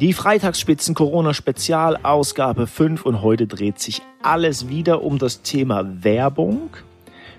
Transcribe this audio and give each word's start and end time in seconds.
Die 0.00 0.12
Freitagsspitzen 0.12 0.94
Corona 0.94 1.34
Spezialausgabe 1.34 2.68
5 2.68 3.04
und 3.04 3.20
heute 3.20 3.48
dreht 3.48 3.80
sich 3.80 4.00
alles 4.22 4.68
wieder 4.68 5.02
um 5.02 5.18
das 5.18 5.42
Thema 5.42 6.04
Werbung. 6.04 6.70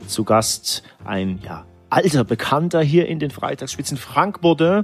Zu 0.07 0.25
Gast 0.25 0.83
ein 1.05 1.39
ja, 1.41 1.65
alter 1.89 2.25
Bekannter 2.25 2.81
hier 2.81 3.07
in 3.07 3.19
den 3.19 3.31
Freitagsspitzen, 3.31 3.95
Frank 3.95 4.41
Baudin, 4.41 4.83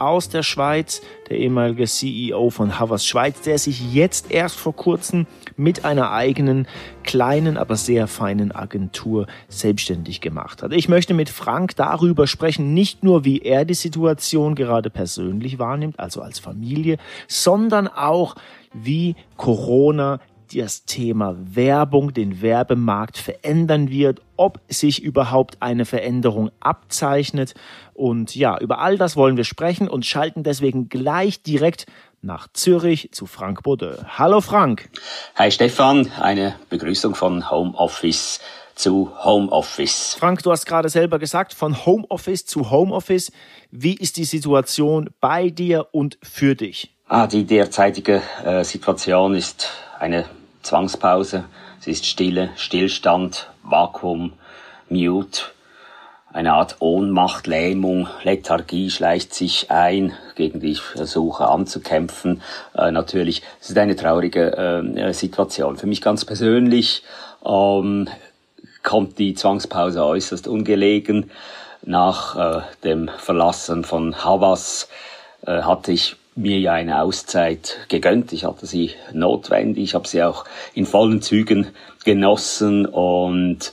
aus 0.00 0.28
der 0.28 0.42
Schweiz, 0.42 1.02
der 1.28 1.38
ehemalige 1.38 1.86
CEO 1.86 2.50
von 2.50 2.78
Havas 2.78 3.06
Schweiz, 3.06 3.40
der 3.42 3.58
sich 3.58 3.92
jetzt 3.92 4.30
erst 4.30 4.56
vor 4.56 4.74
kurzem 4.74 5.26
mit 5.56 5.84
einer 5.84 6.10
eigenen 6.12 6.66
kleinen, 7.04 7.56
aber 7.56 7.76
sehr 7.76 8.06
feinen 8.06 8.52
Agentur 8.52 9.26
selbstständig 9.48 10.20
gemacht 10.20 10.62
hat. 10.62 10.72
Ich 10.72 10.88
möchte 10.88 11.14
mit 11.14 11.28
Frank 11.28 11.76
darüber 11.76 12.26
sprechen, 12.26 12.74
nicht 12.74 13.04
nur 13.04 13.24
wie 13.24 13.40
er 13.40 13.64
die 13.64 13.74
Situation 13.74 14.54
gerade 14.54 14.90
persönlich 14.90 15.58
wahrnimmt, 15.58 16.00
also 16.00 16.22
als 16.22 16.38
Familie, 16.38 16.98
sondern 17.28 17.88
auch 17.88 18.34
wie 18.72 19.16
Corona 19.36 20.20
das 20.54 20.84
Thema 20.84 21.36
Werbung, 21.38 22.12
den 22.12 22.42
Werbemarkt 22.42 23.18
verändern 23.18 23.90
wird, 23.90 24.20
ob 24.36 24.60
sich 24.68 25.02
überhaupt 25.02 25.58
eine 25.60 25.84
Veränderung 25.84 26.50
abzeichnet. 26.60 27.54
Und 27.94 28.34
ja, 28.34 28.58
über 28.58 28.78
all 28.78 28.98
das 28.98 29.16
wollen 29.16 29.36
wir 29.36 29.44
sprechen 29.44 29.88
und 29.88 30.06
schalten 30.06 30.42
deswegen 30.42 30.88
gleich 30.88 31.42
direkt 31.42 31.86
nach 32.22 32.48
Zürich 32.52 33.10
zu 33.12 33.26
Frank 33.26 33.62
Baudin. 33.62 33.96
Hallo 34.18 34.40
Frank. 34.40 34.90
Hi 35.36 35.50
Stefan, 35.50 36.10
eine 36.20 36.54
Begrüßung 36.68 37.14
von 37.14 37.50
Homeoffice 37.50 38.40
zu 38.74 39.10
Homeoffice. 39.22 40.16
Frank, 40.18 40.42
du 40.42 40.50
hast 40.50 40.64
gerade 40.66 40.88
selber 40.88 41.18
gesagt, 41.18 41.54
von 41.54 41.84
Homeoffice 41.84 42.46
zu 42.46 42.70
Homeoffice. 42.70 43.30
Wie 43.70 43.94
ist 43.94 44.16
die 44.16 44.24
Situation 44.24 45.10
bei 45.20 45.50
dir 45.50 45.88
und 45.92 46.18
für 46.22 46.54
dich? 46.54 46.94
Ah, 47.06 47.26
die 47.26 47.44
derzeitige 47.44 48.22
äh, 48.44 48.64
Situation 48.64 49.34
ist 49.34 49.68
eine 49.98 50.26
Zwangspause, 50.62 51.44
es 51.80 51.86
ist 51.86 52.06
Stille, 52.06 52.50
Stillstand, 52.56 53.50
Vakuum, 53.62 54.32
Mute, 54.88 55.42
eine 56.32 56.52
Art 56.52 56.76
Ohnmacht, 56.78 57.48
Lähmung, 57.48 58.08
Lethargie 58.22 58.90
schleicht 58.90 59.34
sich 59.34 59.70
ein, 59.72 60.12
gegen 60.36 60.60
die 60.60 60.72
ich 60.72 60.80
versuche 60.80 61.48
anzukämpfen. 61.48 62.40
Äh, 62.76 62.92
natürlich, 62.92 63.42
es 63.60 63.70
ist 63.70 63.78
eine 63.78 63.96
traurige 63.96 64.56
äh, 64.56 65.12
Situation. 65.12 65.76
Für 65.76 65.88
mich 65.88 66.00
ganz 66.00 66.24
persönlich 66.24 67.02
ähm, 67.44 68.08
kommt 68.84 69.18
die 69.18 69.34
Zwangspause 69.34 70.04
äußerst 70.04 70.46
ungelegen. 70.46 71.32
Nach 71.82 72.36
äh, 72.36 72.62
dem 72.84 73.08
Verlassen 73.08 73.82
von 73.82 74.24
Havas 74.24 74.88
äh, 75.46 75.62
hatte 75.62 75.90
ich 75.90 76.14
mir 76.40 76.58
ja 76.58 76.72
eine 76.72 77.02
Auszeit 77.02 77.78
gegönnt. 77.88 78.32
Ich 78.32 78.44
hatte 78.44 78.66
sie 78.66 78.92
notwendig. 79.12 79.84
Ich 79.84 79.94
habe 79.94 80.08
sie 80.08 80.22
auch 80.22 80.44
in 80.74 80.86
vollen 80.86 81.22
Zügen 81.22 81.68
genossen 82.04 82.86
und 82.86 83.72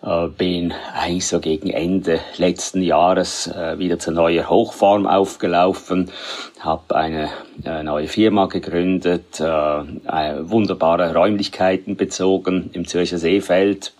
äh, 0.00 0.28
bin 0.28 0.72
eigentlich 0.94 1.26
so 1.26 1.40
gegen 1.40 1.70
Ende 1.70 2.20
letzten 2.36 2.82
Jahres 2.82 3.48
äh, 3.48 3.78
wieder 3.80 3.98
zur 3.98 4.14
neuer 4.14 4.48
Hochform 4.48 5.08
aufgelaufen, 5.08 6.12
habe 6.60 6.94
eine 6.94 7.30
äh, 7.64 7.82
neue 7.82 8.06
Firma 8.06 8.46
gegründet, 8.46 9.40
wunderbare 9.40 11.14
Räumlichkeiten 11.14 11.96
bezogen 11.96 12.70
im 12.72 12.86
Zürcher 12.86 13.18
Seefeld 13.18 13.92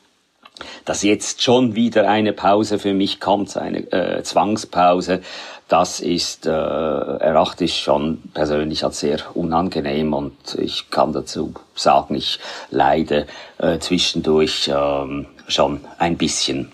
dass 0.84 1.05
jetzt 1.05 1.41
schon 1.41 1.77
wieder 1.77 2.11
eine 2.11 2.33
Pause 2.33 2.81
für 2.81 2.92
mich 2.92 3.20
kommt, 3.20 3.56
eine 3.56 4.25
Zwangspause, 4.25 5.20
das 5.69 6.00
ist, 6.00 6.47
äh, 6.47 6.50
erachte 6.50 7.64
ich 7.64 7.80
schon 7.80 8.22
persönlich 8.33 8.84
als 8.84 9.00
sehr 9.00 9.18
unangenehm 9.34 10.14
und 10.14 10.55
ich 10.58 10.90
kann 10.90 11.12
dazu 11.12 11.52
sagen, 11.74 12.14
ich 12.14 12.39
leide 12.70 13.27
äh, 13.58 13.78
zwischendurch 13.78 14.68
äh, 14.68 15.24
schon 15.46 15.80
ein 15.98 16.17
bisschen. 16.17 16.73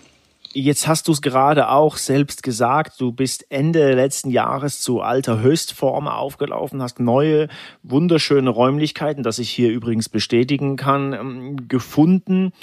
Jetzt 0.57 0.87
hast 0.87 1.09
du 1.09 1.11
es 1.11 1.21
gerade 1.21 1.67
auch 1.67 1.97
selbst 1.97 2.41
gesagt, 2.41 3.01
du 3.01 3.11
bist 3.11 3.45
Ende 3.49 3.93
letzten 3.93 4.29
Jahres 4.29 4.79
zu 4.79 5.01
alter 5.01 5.41
Höchstform 5.41 6.07
aufgelaufen, 6.07 6.81
hast 6.81 7.01
neue, 7.01 7.49
wunderschöne 7.83 8.49
Räumlichkeiten, 8.49 9.21
das 9.21 9.37
ich 9.37 9.49
hier 9.49 9.69
übrigens 9.69 10.07
bestätigen 10.07 10.77
kann, 10.77 11.11
ähm, 11.11 11.67
gefunden. 11.67 12.53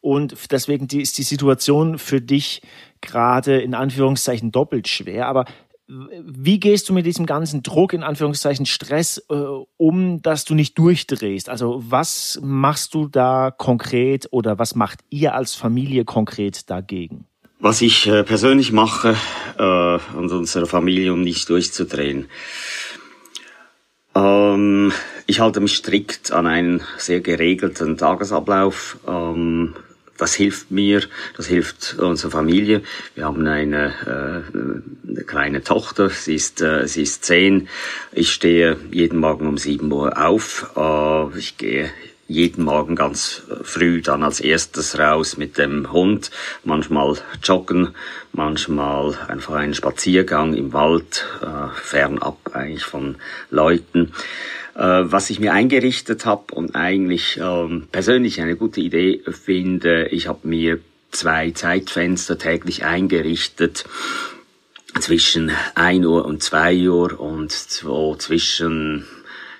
Und 0.00 0.36
deswegen 0.52 0.86
ist 0.96 1.18
die 1.18 1.24
Situation 1.24 1.98
für 1.98 2.20
dich 2.20 2.62
gerade 3.00 3.60
in 3.60 3.74
Anführungszeichen 3.74 4.52
doppelt 4.52 4.86
schwer. 4.86 5.26
Aber 5.26 5.44
wie 5.90 6.60
gehst 6.60 6.88
du 6.88 6.92
mit 6.92 7.04
diesem 7.04 7.26
ganzen 7.26 7.62
Druck, 7.62 7.92
in 7.92 8.02
Anführungszeichen 8.02 8.66
Stress, 8.66 9.24
äh, 9.28 9.34
um, 9.76 10.22
dass 10.22 10.44
du 10.44 10.54
nicht 10.54 10.78
durchdrehst? 10.78 11.48
Also 11.48 11.82
was 11.88 12.38
machst 12.42 12.94
du 12.94 13.08
da 13.08 13.50
konkret 13.50 14.28
oder 14.30 14.58
was 14.58 14.74
macht 14.74 15.00
ihr 15.10 15.34
als 15.34 15.54
Familie 15.54 16.04
konkret 16.04 16.70
dagegen? 16.70 17.26
Was 17.58 17.82
ich 17.82 18.06
äh, 18.06 18.22
persönlich 18.22 18.72
mache 18.72 19.16
äh, 19.58 20.16
und 20.16 20.30
unserer 20.30 20.66
Familie, 20.66 21.12
um 21.12 21.22
nicht 21.22 21.48
durchzudrehen. 21.48 22.28
Ähm, 24.14 24.92
ich 25.26 25.40
halte 25.40 25.60
mich 25.60 25.76
strikt 25.76 26.32
an 26.32 26.46
einen 26.46 26.82
sehr 26.98 27.20
geregelten 27.20 27.96
Tagesablauf. 27.96 28.98
Ähm, 29.06 29.74
das 30.20 30.34
hilft 30.34 30.70
mir, 30.70 31.02
das 31.36 31.46
hilft 31.46 31.98
unserer 31.98 32.30
Familie. 32.30 32.82
Wir 33.14 33.24
haben 33.24 33.46
eine, 33.46 33.86
äh, 34.06 35.08
eine 35.08 35.24
kleine 35.24 35.64
Tochter, 35.64 36.10
sie 36.10 36.34
ist, 36.34 36.60
äh, 36.60 36.86
sie 36.86 37.02
ist 37.02 37.24
zehn. 37.24 37.68
Ich 38.12 38.32
stehe 38.32 38.76
jeden 38.90 39.18
Morgen 39.18 39.48
um 39.48 39.56
sieben 39.56 39.90
Uhr 39.90 40.22
auf. 40.22 40.72
Äh, 40.76 41.38
ich 41.38 41.56
gehe 41.56 41.90
jeden 42.28 42.64
Morgen 42.64 42.94
ganz 42.94 43.42
früh 43.62 44.02
dann 44.02 44.22
als 44.22 44.40
erstes 44.40 44.98
raus 44.98 45.36
mit 45.36 45.58
dem 45.58 45.90
Hund, 45.90 46.30
manchmal 46.64 47.16
joggen, 47.42 47.94
manchmal 48.32 49.18
einfach 49.26 49.54
einen 49.54 49.74
Spaziergang 49.74 50.54
im 50.54 50.72
Wald, 50.72 51.26
äh, 51.42 51.74
fernab 51.74 52.38
eigentlich 52.52 52.84
von 52.84 53.16
Leuten. 53.50 54.12
Äh, 54.80 55.12
was 55.12 55.28
ich 55.28 55.40
mir 55.40 55.52
eingerichtet 55.52 56.24
habe 56.24 56.54
und 56.54 56.74
eigentlich 56.74 57.38
ähm, 57.38 57.88
persönlich 57.92 58.40
eine 58.40 58.56
gute 58.56 58.80
Idee 58.80 59.20
finde, 59.28 60.06
ich 60.06 60.26
habe 60.26 60.48
mir 60.48 60.80
zwei 61.10 61.50
Zeitfenster 61.50 62.38
täglich 62.38 62.82
eingerichtet 62.82 63.84
zwischen 64.98 65.52
1 65.74 66.06
Uhr 66.06 66.24
und 66.24 66.42
2 66.42 66.88
Uhr 66.88 67.20
und 67.20 67.52
so 67.52 68.16
zwischen 68.16 69.04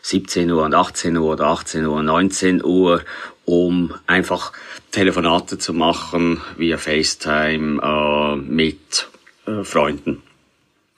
17 0.01 0.51
Uhr 0.51 0.65
und 0.65 0.75
18 0.75 1.19
Uhr 1.19 1.33
oder 1.35 1.49
18 1.49 1.85
Uhr 1.85 1.97
und 1.97 2.07
19 2.07 2.65
Uhr, 2.65 3.03
um 3.45 3.93
einfach 4.07 4.55
Telefonate 4.91 5.59
zu 5.59 5.75
machen 5.75 6.41
via 6.57 6.79
FaceTime 6.79 7.79
äh, 7.83 8.37
mit 8.37 9.09
äh, 9.47 9.65
Freunden 9.65 10.23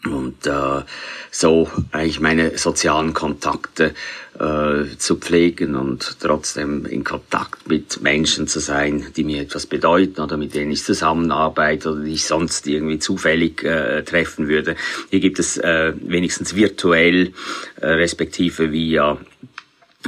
und 0.05 0.47
äh, 0.47 0.83
so 1.31 1.71
eigentlich 1.93 2.21
meine 2.21 2.59
sozialen 2.59 3.15
Kontakte 3.15 3.95
äh, 4.39 4.97
zu 4.99 5.17
pflegen 5.17 5.77
und 5.77 6.17
trotzdem 6.21 6.87
in 6.87 7.05
Kontakt 7.05 7.69
mit 7.69 8.03
Menschen 8.03 8.49
zu 8.49 8.61
sein, 8.61 9.07
die 9.17 9.25
mir 9.25 9.43
etwas 9.43 9.67
bedeuten 9.67 10.21
oder 10.21 10.37
mit 10.37 10.55
denen 10.55 10.73
ich 10.73 10.85
zusammenarbeite 10.85 11.93
oder 11.93 12.01
die 12.01 12.15
ich 12.15 12.27
sonst 12.27 12.67
irgendwie 12.67 12.99
zufällig 12.99 13.63
äh, 13.63 14.03
treffen 14.03 14.49
würde. 14.49 14.77
Hier 15.11 15.21
gibt 15.21 15.39
es 15.39 15.57
äh, 15.59 15.93
wenigstens 16.01 16.57
virtuell, 16.57 17.33
äh, 17.81 17.87
respektive 17.87 18.73
via 18.73 19.19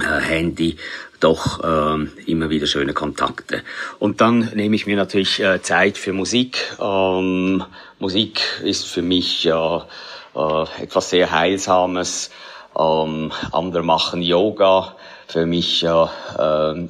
äh, 0.01 0.21
Handy 0.21 0.77
doch 1.25 1.65
äh, 1.65 2.31
immer 2.31 2.51
wieder 2.51 2.67
schöne 2.67 2.93
Kontakte. 2.93 3.63
Und 3.99 4.21
dann 4.21 4.51
nehme 4.55 4.77
ich 4.77 4.87
mir 4.87 4.97
natürlich 4.97 5.41
äh, 5.41 5.63
Zeit 5.63 5.97
für 5.97 6.13
Musik. 6.13 6.77
Ähm, 6.81 7.65
Musik 7.99 8.43
ist 8.63 8.87
für 8.87 9.03
mich 9.03 9.47
äh, 9.47 9.79
etwas 10.83 11.11
sehr 11.11 11.31
Heilsames. 11.31 12.31
Ähm, 12.79 13.33
andere 13.53 13.83
machen 13.83 14.21
Yoga. 14.21 14.97
Für 15.27 15.47
mich 15.47 15.83
äh, 15.83 16.07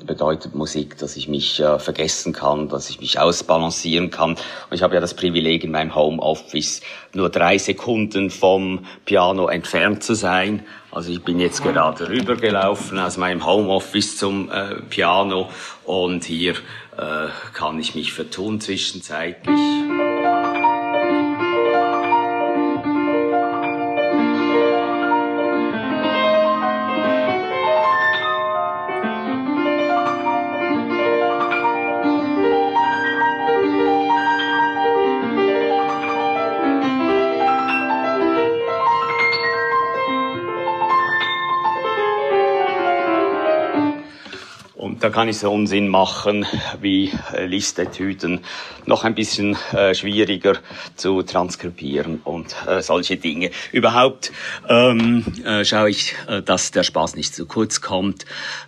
bedeutet 0.05 0.55
Musik, 0.55 0.99
dass 0.99 1.17
ich 1.17 1.29
mich 1.29 1.61
äh, 1.61 1.79
vergessen 1.79 2.33
kann, 2.33 2.69
dass 2.69 2.91
ich 2.91 3.01
mich 3.01 3.19
ausbalancieren 3.19 4.11
kann. 4.11 4.31
Und 4.33 4.39
ich 4.71 4.83
habe 4.83 4.95
ja 4.95 5.01
das 5.01 5.15
Privileg, 5.15 5.65
in 5.65 5.71
meinem 5.71 5.95
Homeoffice 5.95 6.81
nur 7.13 7.31
drei 7.31 7.59
Sekunden 7.59 8.31
vom 8.31 8.85
Piano 9.05 9.49
entfernt 9.49 10.03
zu 10.03 10.15
sein. 10.15 10.65
Also 10.91 11.11
ich 11.11 11.23
bin 11.23 11.41
jetzt 11.41 11.63
gerade 11.63 12.09
rübergelaufen 12.09 12.99
aus 12.99 13.17
meinem 13.17 13.45
Homeoffice 13.45 14.17
zum 14.17 14.51
äh, 14.51 14.77
Piano 14.89 15.49
und 15.85 16.25
hier 16.25 16.55
äh, 16.97 17.29
kann 17.53 17.81
ich 17.81 17.95
mich 17.95 18.13
vertun 18.13 18.61
zwischenzeitlich. 18.61 19.59
Da 45.05 45.11
kann 45.11 45.29
ich 45.29 45.37
so 45.37 45.53
Unsinn 45.53 45.89
machen 45.89 46.47
wie 46.81 47.13
äh, 47.35 47.45
Listetüten, 47.45 48.41
noch 48.87 49.05
ein 49.05 49.15
bisschen 49.15 49.55
äh, 49.75 49.95
schwieriger 49.95 50.57
zu 50.97 51.23
transkribieren 51.23 52.23
und 52.25 52.57
äh, 52.67 52.81
solche 52.81 53.19
Dinge. 53.19 53.51
Überhaupt 53.71 54.33
ähm, 54.67 55.23
äh, 55.45 55.63
schaue 55.67 55.91
ich, 55.91 56.15
äh, 56.27 56.41
dass 56.41 56.71
der 56.71 56.85
Spaß 56.85 57.17
nicht 57.17 57.35
zu 57.35 57.45
kurz 57.45 57.83
kommt. 57.83 58.25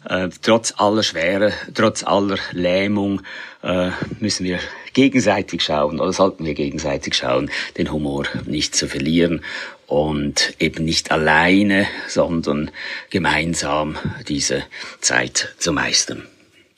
Äh, 0.06 0.28
trotz 0.42 0.74
aller 0.76 1.02
Schwere, 1.02 1.54
trotz 1.72 2.04
aller 2.04 2.36
Lähmung 2.52 3.22
äh, 3.62 3.88
müssen 4.20 4.44
wir 4.44 4.58
gegenseitig 4.92 5.62
schauen 5.62 6.00
oder 6.00 6.12
sollten 6.12 6.44
wir 6.44 6.52
gegenseitig 6.52 7.14
schauen, 7.14 7.50
den 7.78 7.90
Humor 7.90 8.24
nicht 8.44 8.76
zu 8.76 8.88
verlieren 8.88 9.42
und 9.86 10.54
eben 10.58 10.84
nicht 10.84 11.10
alleine, 11.10 11.86
sondern 12.08 12.70
gemeinsam 13.10 13.96
diese 14.28 14.64
Zeit 15.00 15.54
zu 15.58 15.72
meistern. 15.72 16.24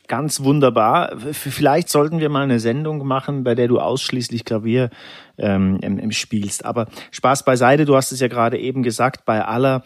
Ganz 0.08 0.43
wunderbar. 0.43 1.19
Vielleicht 1.32 1.90
sollten 1.90 2.19
wir 2.19 2.31
mal 2.31 2.43
eine 2.43 2.60
Sendung 2.60 3.06
machen, 3.06 3.44
bei 3.44 3.55
der 3.55 3.69
du 3.69 3.78
ausschließlich 3.78 4.46
Klavier 4.46 4.88
ähm, 5.37 5.78
spielst. 6.12 6.64
Aber 6.64 6.87
Spaß 7.10 7.44
beiseite, 7.44 7.84
du 7.84 7.94
hast 7.94 8.10
es 8.10 8.20
ja 8.20 8.28
gerade 8.28 8.58
eben 8.58 8.82
gesagt, 8.82 9.26
bei 9.26 9.44
aller 9.44 9.82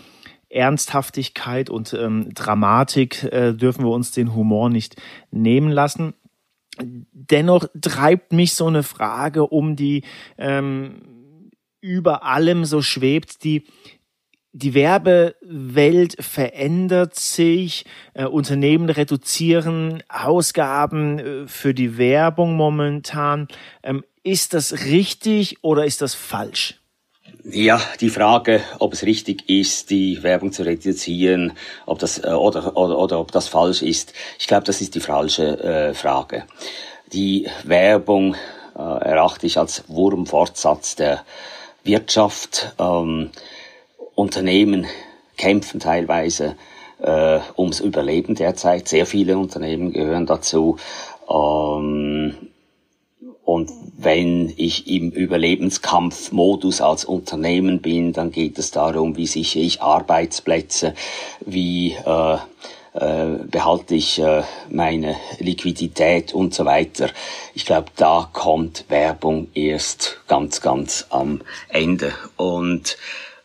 Ernsthaftigkeit 0.48 1.70
und 1.70 1.92
ähm, 1.94 2.28
Dramatik 2.34 3.24
äh, 3.24 3.52
dürfen 3.52 3.84
wir 3.84 3.90
uns 3.90 4.12
den 4.12 4.34
Humor 4.34 4.70
nicht 4.70 4.94
nehmen 5.32 5.70
lassen. 5.70 6.14
Dennoch 6.78 7.66
treibt 7.80 8.32
mich 8.32 8.54
so 8.54 8.66
eine 8.66 8.84
Frage 8.84 9.46
um, 9.46 9.74
die 9.74 10.04
ähm, 10.38 11.21
über 11.82 12.24
allem 12.24 12.64
so 12.64 12.80
schwebt, 12.80 13.44
die 13.44 13.64
die 14.54 14.74
Werbewelt 14.74 16.22
verändert 16.22 17.14
sich, 17.14 17.86
äh, 18.12 18.26
Unternehmen 18.26 18.90
reduzieren 18.90 20.02
Ausgaben 20.08 21.18
äh, 21.18 21.46
für 21.46 21.72
die 21.72 21.96
Werbung 21.96 22.54
momentan. 22.54 23.48
Ähm, 23.82 24.04
ist 24.22 24.52
das 24.52 24.84
richtig 24.84 25.64
oder 25.64 25.86
ist 25.86 26.02
das 26.02 26.14
falsch? 26.14 26.78
Ja, 27.44 27.80
die 28.00 28.10
Frage, 28.10 28.60
ob 28.78 28.92
es 28.92 29.04
richtig 29.04 29.48
ist, 29.48 29.90
die 29.90 30.22
Werbung 30.22 30.52
zu 30.52 30.64
reduzieren, 30.64 31.54
ob 31.86 31.98
das 31.98 32.18
äh, 32.22 32.28
oder, 32.28 32.76
oder, 32.76 32.98
oder 32.98 33.20
ob 33.20 33.32
das 33.32 33.48
falsch 33.48 33.80
ist, 33.80 34.12
ich 34.38 34.46
glaube, 34.46 34.64
das 34.64 34.82
ist 34.82 34.94
die 34.94 35.00
falsche 35.00 35.58
äh, 35.60 35.94
Frage. 35.94 36.44
Die 37.12 37.48
Werbung 37.64 38.34
äh, 38.76 38.78
erachte 38.78 39.46
ich 39.46 39.58
als 39.58 39.84
Wurmfortsatz 39.88 40.94
der 40.94 41.24
Wirtschaft. 41.84 42.74
Ähm, 42.78 43.30
Unternehmen 44.14 44.86
kämpfen 45.36 45.80
teilweise 45.80 46.56
äh, 47.00 47.40
ums 47.56 47.80
Überleben 47.80 48.34
derzeit. 48.34 48.88
Sehr 48.88 49.06
viele 49.06 49.38
Unternehmen 49.38 49.92
gehören 49.92 50.26
dazu. 50.26 50.76
Ähm, 51.28 52.34
und 53.44 53.70
wenn 53.98 54.52
ich 54.56 54.86
im 54.86 55.10
Überlebenskampfmodus 55.10 56.80
als 56.80 57.04
Unternehmen 57.04 57.80
bin, 57.80 58.12
dann 58.12 58.30
geht 58.30 58.58
es 58.58 58.70
darum, 58.70 59.16
wie 59.16 59.26
sichere 59.26 59.62
ich 59.62 59.82
Arbeitsplätze, 59.82 60.94
wie 61.44 61.92
äh, 61.92 62.36
behalte 62.94 63.94
ich 63.94 64.18
äh, 64.18 64.42
meine 64.68 65.16
Liquidität 65.38 66.34
und 66.34 66.52
so 66.52 66.64
weiter. 66.64 67.08
Ich 67.54 67.64
glaube, 67.64 67.90
da 67.96 68.28
kommt 68.32 68.84
Werbung 68.88 69.48
erst 69.54 70.20
ganz, 70.28 70.60
ganz 70.60 71.06
am 71.08 71.40
Ende. 71.68 72.12
Und 72.36 72.98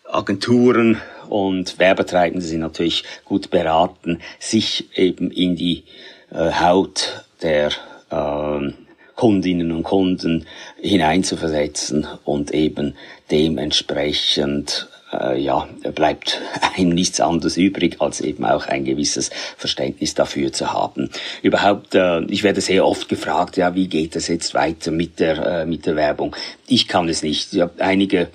Agenturen 0.03 1.01
und 1.29 1.79
Werbetreibende 1.79 2.45
sind 2.45 2.59
natürlich 2.59 3.03
gut 3.25 3.49
beraten, 3.49 4.19
sich 4.39 4.89
eben 4.97 5.31
in 5.31 5.55
die 5.55 5.83
äh, 6.31 6.51
Haut 6.51 7.25
der 7.41 7.71
äh, 8.09 8.71
Kundinnen 9.15 9.71
und 9.71 9.83
Kunden 9.83 10.45
hineinzuversetzen 10.79 12.07
und 12.23 12.51
eben 12.51 12.95
dementsprechend 13.31 14.87
äh, 15.13 15.39
ja, 15.39 15.67
bleibt 15.93 16.41
einem 16.75 16.89
nichts 16.89 17.19
anderes 17.19 17.57
übrig, 17.57 17.97
als 17.99 18.21
eben 18.21 18.45
auch 18.45 18.67
ein 18.67 18.85
gewisses 18.85 19.29
Verständnis 19.57 20.15
dafür 20.15 20.51
zu 20.51 20.73
haben. 20.73 21.09
Überhaupt, 21.41 21.95
äh, 21.95 22.21
ich 22.25 22.43
werde 22.43 22.61
sehr 22.61 22.85
oft 22.85 23.09
gefragt, 23.09 23.57
ja, 23.57 23.75
wie 23.75 23.87
geht 23.87 24.15
es 24.15 24.27
jetzt 24.27 24.53
weiter 24.53 24.91
mit 24.91 25.19
der, 25.19 25.61
äh, 25.61 25.65
mit 25.65 25.85
der 25.85 25.95
Werbung? 25.95 26.35
Ich 26.67 26.87
kann 26.87 27.09
es 27.09 27.23
nicht. 27.23 27.53
Ich 27.53 27.61
habe 27.61 27.73
einige 27.79 28.29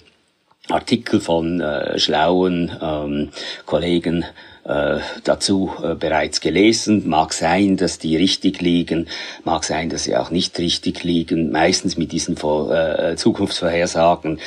Artikel 0.68 1.20
von 1.20 1.60
äh, 1.60 1.98
schlauen 1.98 2.70
ähm, 2.80 3.30
Kollegen 3.66 4.24
äh, 4.64 5.00
dazu 5.24 5.72
äh, 5.82 5.96
bereits 5.96 6.40
gelesen. 6.40 7.08
Mag 7.08 7.32
sein, 7.32 7.76
dass 7.76 7.98
die 7.98 8.16
richtig 8.16 8.60
liegen, 8.60 9.08
mag 9.42 9.64
sein, 9.64 9.90
dass 9.90 10.04
sie 10.04 10.14
auch 10.16 10.30
nicht 10.30 10.56
richtig 10.60 11.02
liegen. 11.02 11.50
Meistens 11.50 11.96
mit 11.96 12.12
diesen 12.12 12.36
äh, 12.36 13.16
Zukunftsvorhersagen 13.16 14.38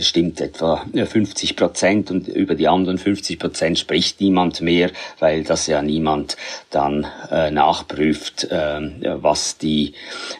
stimmt 0.00 0.40
etwa 0.40 0.84
50 0.92 1.56
Prozent 1.56 2.10
und 2.10 2.28
über 2.28 2.54
die 2.54 2.68
anderen 2.68 2.98
50 2.98 3.38
Prozent 3.38 3.78
spricht 3.78 4.20
niemand 4.20 4.60
mehr, 4.60 4.90
weil 5.18 5.44
das 5.44 5.66
ja 5.66 5.82
niemand 5.82 6.36
dann 6.70 7.06
nachprüft, 7.30 8.48
was 8.50 9.58
die 9.58 9.94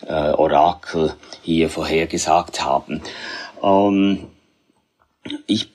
Orakel 0.06 1.14
hier 1.42 1.70
vorhergesagt 1.70 2.64
haben. 2.64 3.00
Ähm, 3.62 4.26
ich 5.46 5.70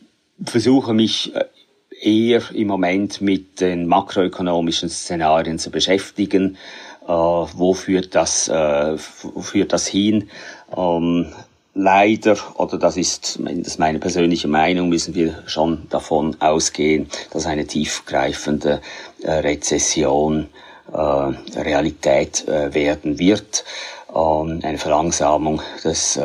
versuche 0.45 0.94
mich 0.94 1.33
eher 2.01 2.42
im 2.54 2.68
Moment 2.68 3.22
mit 3.22 3.62
den 3.62 3.88
makroökonomischen 3.88 4.90
Szenarien 4.90 5.60
zu 5.60 5.72
beschäftigen. 5.72 6.57
Äh, 7.04 7.12
wo 7.12 7.74
führt 7.74 8.16
das, 8.16 8.48
äh, 8.48 8.98
führt 8.98 9.74
das 9.74 9.88
hin? 9.88 10.30
Ähm, 10.75 11.34
leider, 11.74 12.38
oder 12.56 12.78
das 12.78 12.98
ist, 12.98 13.40
das 13.44 13.51
ist 13.68 13.80
meine 13.80 14.00
persönliche 14.00 14.48
Meinung, 14.48 14.90
müssen 14.90 15.16
wir 15.16 15.44
schon 15.48 15.88
davon 15.90 16.36
ausgehen, 16.40 17.07
dass 17.31 17.46
eine 17.46 17.66
tiefgreifende 17.66 18.81
äh, 19.22 19.31
Rezession 19.31 20.48
äh, 20.92 20.98
Realität 20.98 22.48
äh, 22.48 22.74
werden 22.74 23.19
wird. 23.19 23.63
Ähm, 24.13 24.60
eine 24.63 24.78
Verlangsamung 24.78 25.62
des 25.84 26.19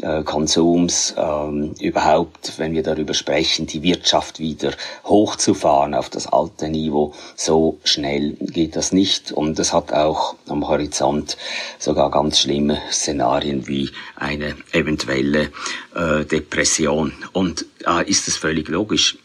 äh, 0.00 0.22
Konsums, 0.22 1.14
ähm, 1.16 1.74
überhaupt, 1.80 2.58
wenn 2.58 2.74
wir 2.74 2.82
darüber 2.82 3.14
sprechen, 3.14 3.66
die 3.66 3.82
Wirtschaft 3.82 4.38
wieder 4.38 4.72
hochzufahren 5.04 5.94
auf 5.94 6.10
das 6.10 6.26
alte 6.26 6.68
Niveau, 6.68 7.14
so 7.36 7.78
schnell 7.84 8.36
geht 8.40 8.76
das 8.76 8.92
nicht. 8.92 9.32
Und 9.32 9.58
es 9.58 9.72
hat 9.72 9.92
auch 9.92 10.34
am 10.48 10.66
Horizont 10.66 11.36
sogar 11.78 12.10
ganz 12.10 12.40
schlimme 12.40 12.78
Szenarien 12.90 13.68
wie 13.68 13.90
eine 14.16 14.56
eventuelle 14.72 15.50
äh, 15.94 16.24
Depression. 16.24 17.12
Und 17.32 17.66
da 17.80 18.00
äh, 18.00 18.10
ist 18.10 18.26
es 18.28 18.36
völlig 18.36 18.68
logisch, 18.68 19.16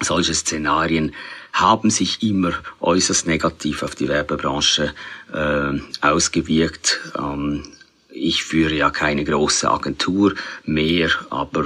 solche 0.00 0.34
Szenarien 0.34 1.14
haben 1.52 1.88
sich 1.88 2.22
immer 2.22 2.52
äußerst 2.80 3.26
negativ 3.26 3.82
auf 3.82 3.94
die 3.94 4.08
Werbebranche 4.08 4.92
äh, 5.32 6.06
ausgewirkt. 6.06 7.00
Ähm, 7.18 7.64
ich 8.16 8.44
führe 8.44 8.74
ja 8.74 8.90
keine 8.90 9.24
große 9.24 9.70
Agentur 9.70 10.34
mehr, 10.64 11.10
aber 11.30 11.64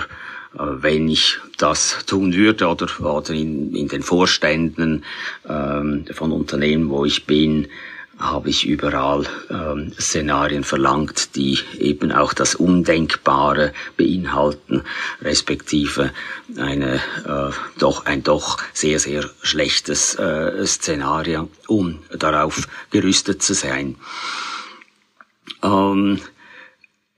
äh, 0.54 0.58
wenn 0.58 1.08
ich 1.08 1.38
das 1.58 2.04
tun 2.06 2.34
würde 2.34 2.66
oder, 2.66 2.88
oder 3.00 3.30
in, 3.30 3.74
in 3.74 3.88
den 3.88 4.02
Vorständen 4.02 5.04
ähm, 5.48 6.04
von 6.12 6.32
Unternehmen, 6.32 6.90
wo 6.90 7.04
ich 7.04 7.26
bin, 7.26 7.68
habe 8.18 8.50
ich 8.50 8.66
überall 8.66 9.24
ähm, 9.48 9.94
Szenarien 9.98 10.62
verlangt, 10.62 11.36
die 11.36 11.58
eben 11.78 12.12
auch 12.12 12.34
das 12.34 12.54
Undenkbare 12.54 13.72
beinhalten, 13.96 14.82
respektive 15.22 16.10
eine 16.58 16.96
äh, 17.24 17.50
doch 17.78 18.04
ein 18.04 18.22
doch 18.22 18.58
sehr 18.74 18.98
sehr 18.98 19.24
schlechtes 19.40 20.16
äh, 20.16 20.66
Szenario, 20.66 21.48
um 21.66 22.00
darauf 22.10 22.68
gerüstet 22.90 23.42
zu 23.42 23.54
sein. 23.54 23.96
Ähm, 25.62 26.20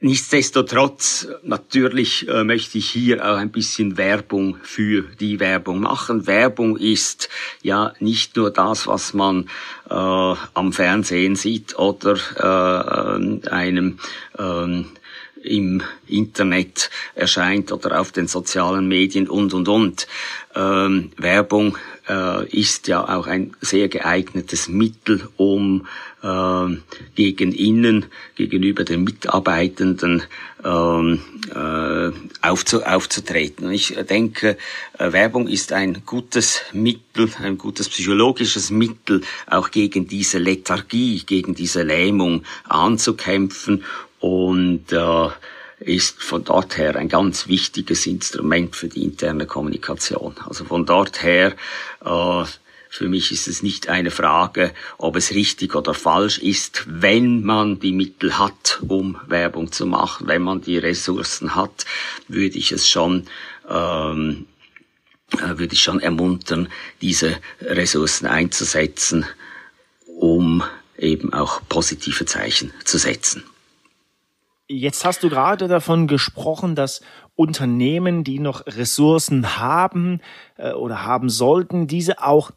Nichtsdestotrotz, 0.04 1.28
natürlich 1.44 2.26
äh, 2.28 2.42
möchte 2.42 2.76
ich 2.76 2.90
hier 2.90 3.24
auch 3.24 3.36
ein 3.36 3.52
bisschen 3.52 3.96
Werbung 3.96 4.56
für 4.64 5.02
die 5.02 5.38
Werbung 5.38 5.78
machen. 5.78 6.26
Werbung 6.26 6.76
ist 6.76 7.28
ja 7.62 7.94
nicht 8.00 8.34
nur 8.34 8.50
das, 8.50 8.88
was 8.88 9.14
man 9.14 9.48
äh, 9.88 9.94
am 9.94 10.72
Fernsehen 10.72 11.36
sieht 11.36 11.78
oder 11.78 12.16
äh, 12.36 13.48
einem 13.48 14.00
ähm, 14.36 14.86
im 15.40 15.82
Internet 16.08 16.90
erscheint 17.14 17.70
oder 17.70 18.00
auf 18.00 18.10
den 18.10 18.26
sozialen 18.26 18.88
Medien 18.88 19.28
und, 19.28 19.54
und, 19.54 19.68
und. 19.68 20.08
Ähm, 20.56 21.12
Werbung 21.16 21.78
äh, 22.08 22.48
ist 22.48 22.88
ja 22.88 23.08
auch 23.08 23.28
ein 23.28 23.54
sehr 23.60 23.88
geeignetes 23.88 24.68
Mittel, 24.68 25.28
um 25.36 25.86
äh, 26.22 26.76
gegen 27.14 27.52
innen, 27.52 28.06
gegenüber 28.34 28.84
den 28.84 29.04
Mitarbeitenden 29.04 30.22
ähm, 30.64 31.20
äh, 31.54 32.10
aufzu, 32.46 32.82
aufzutreten. 32.84 33.66
Und 33.66 33.72
ich 33.72 33.96
denke, 34.08 34.56
äh, 34.98 35.12
Werbung 35.12 35.48
ist 35.48 35.72
ein 35.72 36.02
gutes 36.06 36.60
Mittel, 36.72 37.30
ein 37.42 37.58
gutes 37.58 37.88
psychologisches 37.88 38.70
Mittel, 38.70 39.22
auch 39.46 39.70
gegen 39.70 40.06
diese 40.06 40.38
Lethargie, 40.38 41.22
gegen 41.26 41.54
diese 41.54 41.82
Lähmung 41.82 42.44
anzukämpfen 42.64 43.84
und 44.20 44.92
äh, 44.92 45.28
ist 45.80 46.22
von 46.22 46.44
dort 46.44 46.78
her 46.78 46.96
ein 46.96 47.08
ganz 47.08 47.48
wichtiges 47.48 48.06
Instrument 48.06 48.76
für 48.76 48.88
die 48.88 49.02
interne 49.02 49.46
Kommunikation. 49.46 50.34
Also 50.46 50.64
von 50.64 50.86
dort 50.86 51.22
her, 51.22 51.54
äh, 52.04 52.44
für 52.92 53.08
mich 53.08 53.32
ist 53.32 53.48
es 53.48 53.62
nicht 53.62 53.88
eine 53.88 54.10
Frage, 54.10 54.74
ob 54.98 55.16
es 55.16 55.30
richtig 55.30 55.74
oder 55.74 55.94
falsch 55.94 56.38
ist, 56.38 56.84
wenn 56.86 57.42
man 57.42 57.80
die 57.80 57.90
Mittel 57.92 58.38
hat, 58.38 58.80
um 58.86 59.18
Werbung 59.26 59.72
zu 59.72 59.86
machen, 59.86 60.26
wenn 60.26 60.42
man 60.42 60.60
die 60.60 60.76
Ressourcen 60.76 61.54
hat, 61.54 61.86
würde 62.28 62.58
ich 62.58 62.70
es 62.70 62.86
schon 62.86 63.24
ähm, 63.66 64.44
äh, 65.38 65.58
würde 65.58 65.72
ich 65.72 65.82
schon 65.82 66.00
ermuntern, 66.00 66.68
diese 67.00 67.38
Ressourcen 67.62 68.26
einzusetzen, 68.26 69.24
um 70.06 70.62
eben 70.98 71.32
auch 71.32 71.62
positive 71.70 72.26
Zeichen 72.26 72.74
zu 72.84 72.98
setzen. 72.98 73.42
Jetzt 74.68 75.06
hast 75.06 75.22
du 75.22 75.30
gerade 75.30 75.66
davon 75.66 76.08
gesprochen, 76.08 76.74
dass 76.74 77.00
Unternehmen, 77.36 78.22
die 78.22 78.38
noch 78.38 78.66
Ressourcen 78.66 79.56
haben 79.56 80.20
äh, 80.58 80.72
oder 80.72 81.06
haben 81.06 81.30
sollten, 81.30 81.86
diese 81.86 82.22
auch 82.22 82.50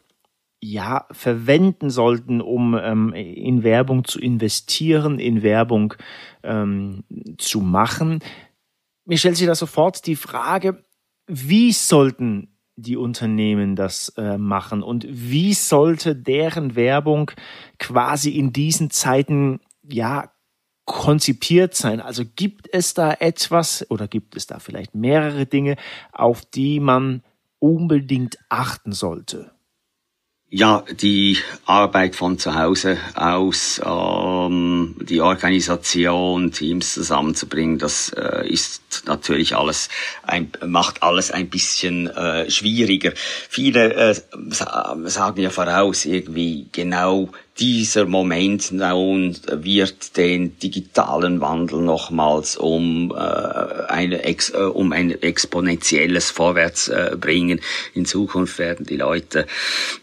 ja 0.60 1.06
verwenden 1.10 1.90
sollten, 1.90 2.40
um 2.40 2.78
ähm, 2.78 3.12
in 3.12 3.62
Werbung 3.62 4.04
zu 4.04 4.18
investieren, 4.18 5.18
in 5.18 5.42
Werbung 5.42 5.94
ähm, 6.42 7.04
zu 7.38 7.60
machen. 7.60 8.20
Mir 9.04 9.18
stellt 9.18 9.36
sich 9.36 9.46
da 9.46 9.54
sofort 9.54 10.06
die 10.06 10.16
Frage, 10.16 10.82
wie 11.26 11.72
sollten 11.72 12.56
die 12.76 12.96
Unternehmen 12.96 13.74
das 13.74 14.10
äh, 14.16 14.36
machen 14.36 14.82
und 14.82 15.06
wie 15.08 15.54
sollte 15.54 16.14
deren 16.14 16.76
Werbung 16.76 17.30
quasi 17.78 18.30
in 18.30 18.52
diesen 18.52 18.90
Zeiten 18.90 19.60
ja 19.82 20.30
konzipiert 20.84 21.74
sein? 21.74 22.00
Also 22.00 22.24
gibt 22.24 22.68
es 22.72 22.94
da 22.94 23.12
etwas 23.12 23.90
oder 23.90 24.08
gibt 24.08 24.36
es 24.36 24.46
da 24.46 24.58
vielleicht 24.58 24.94
mehrere 24.94 25.46
Dinge, 25.46 25.76
auf 26.12 26.44
die 26.44 26.80
man 26.80 27.22
unbedingt 27.58 28.38
achten 28.50 28.92
sollte? 28.92 29.55
Ja, 30.48 30.84
die 31.00 31.38
Arbeit 31.64 32.14
von 32.14 32.38
zu 32.38 32.54
Hause 32.54 32.98
aus, 33.16 33.80
ähm, 33.84 34.94
die 35.00 35.20
Organisation, 35.20 36.52
Teams 36.52 36.94
zusammenzubringen, 36.94 37.78
das 37.78 38.10
äh, 38.10 38.48
ist 38.48 39.02
natürlich 39.06 39.56
alles, 39.56 39.88
ein, 40.22 40.52
macht 40.64 41.02
alles 41.02 41.32
ein 41.32 41.50
bisschen 41.50 42.06
äh, 42.06 42.48
schwieriger. 42.48 43.12
Viele 43.16 43.92
äh, 43.94 44.14
sagen 44.50 45.42
ja 45.42 45.50
voraus, 45.50 46.04
irgendwie 46.04 46.68
genau 46.70 47.28
dieser 47.58 48.04
Moment 48.04 48.70
nun 48.72 49.36
wird 49.50 50.16
den 50.16 50.58
digitalen 50.58 51.40
Wandel 51.40 51.80
nochmals 51.80 52.56
um, 52.56 53.12
äh, 53.12 53.14
eine 53.16 54.24
Ex, 54.24 54.50
äh, 54.50 54.58
um 54.58 54.92
ein 54.92 55.10
exponentielles 55.22 56.30
Vorwärts 56.30 56.88
äh, 56.88 57.16
bringen. 57.18 57.60
In 57.94 58.04
Zukunft 58.04 58.58
werden 58.58 58.84
die 58.84 58.96
Leute, 58.96 59.46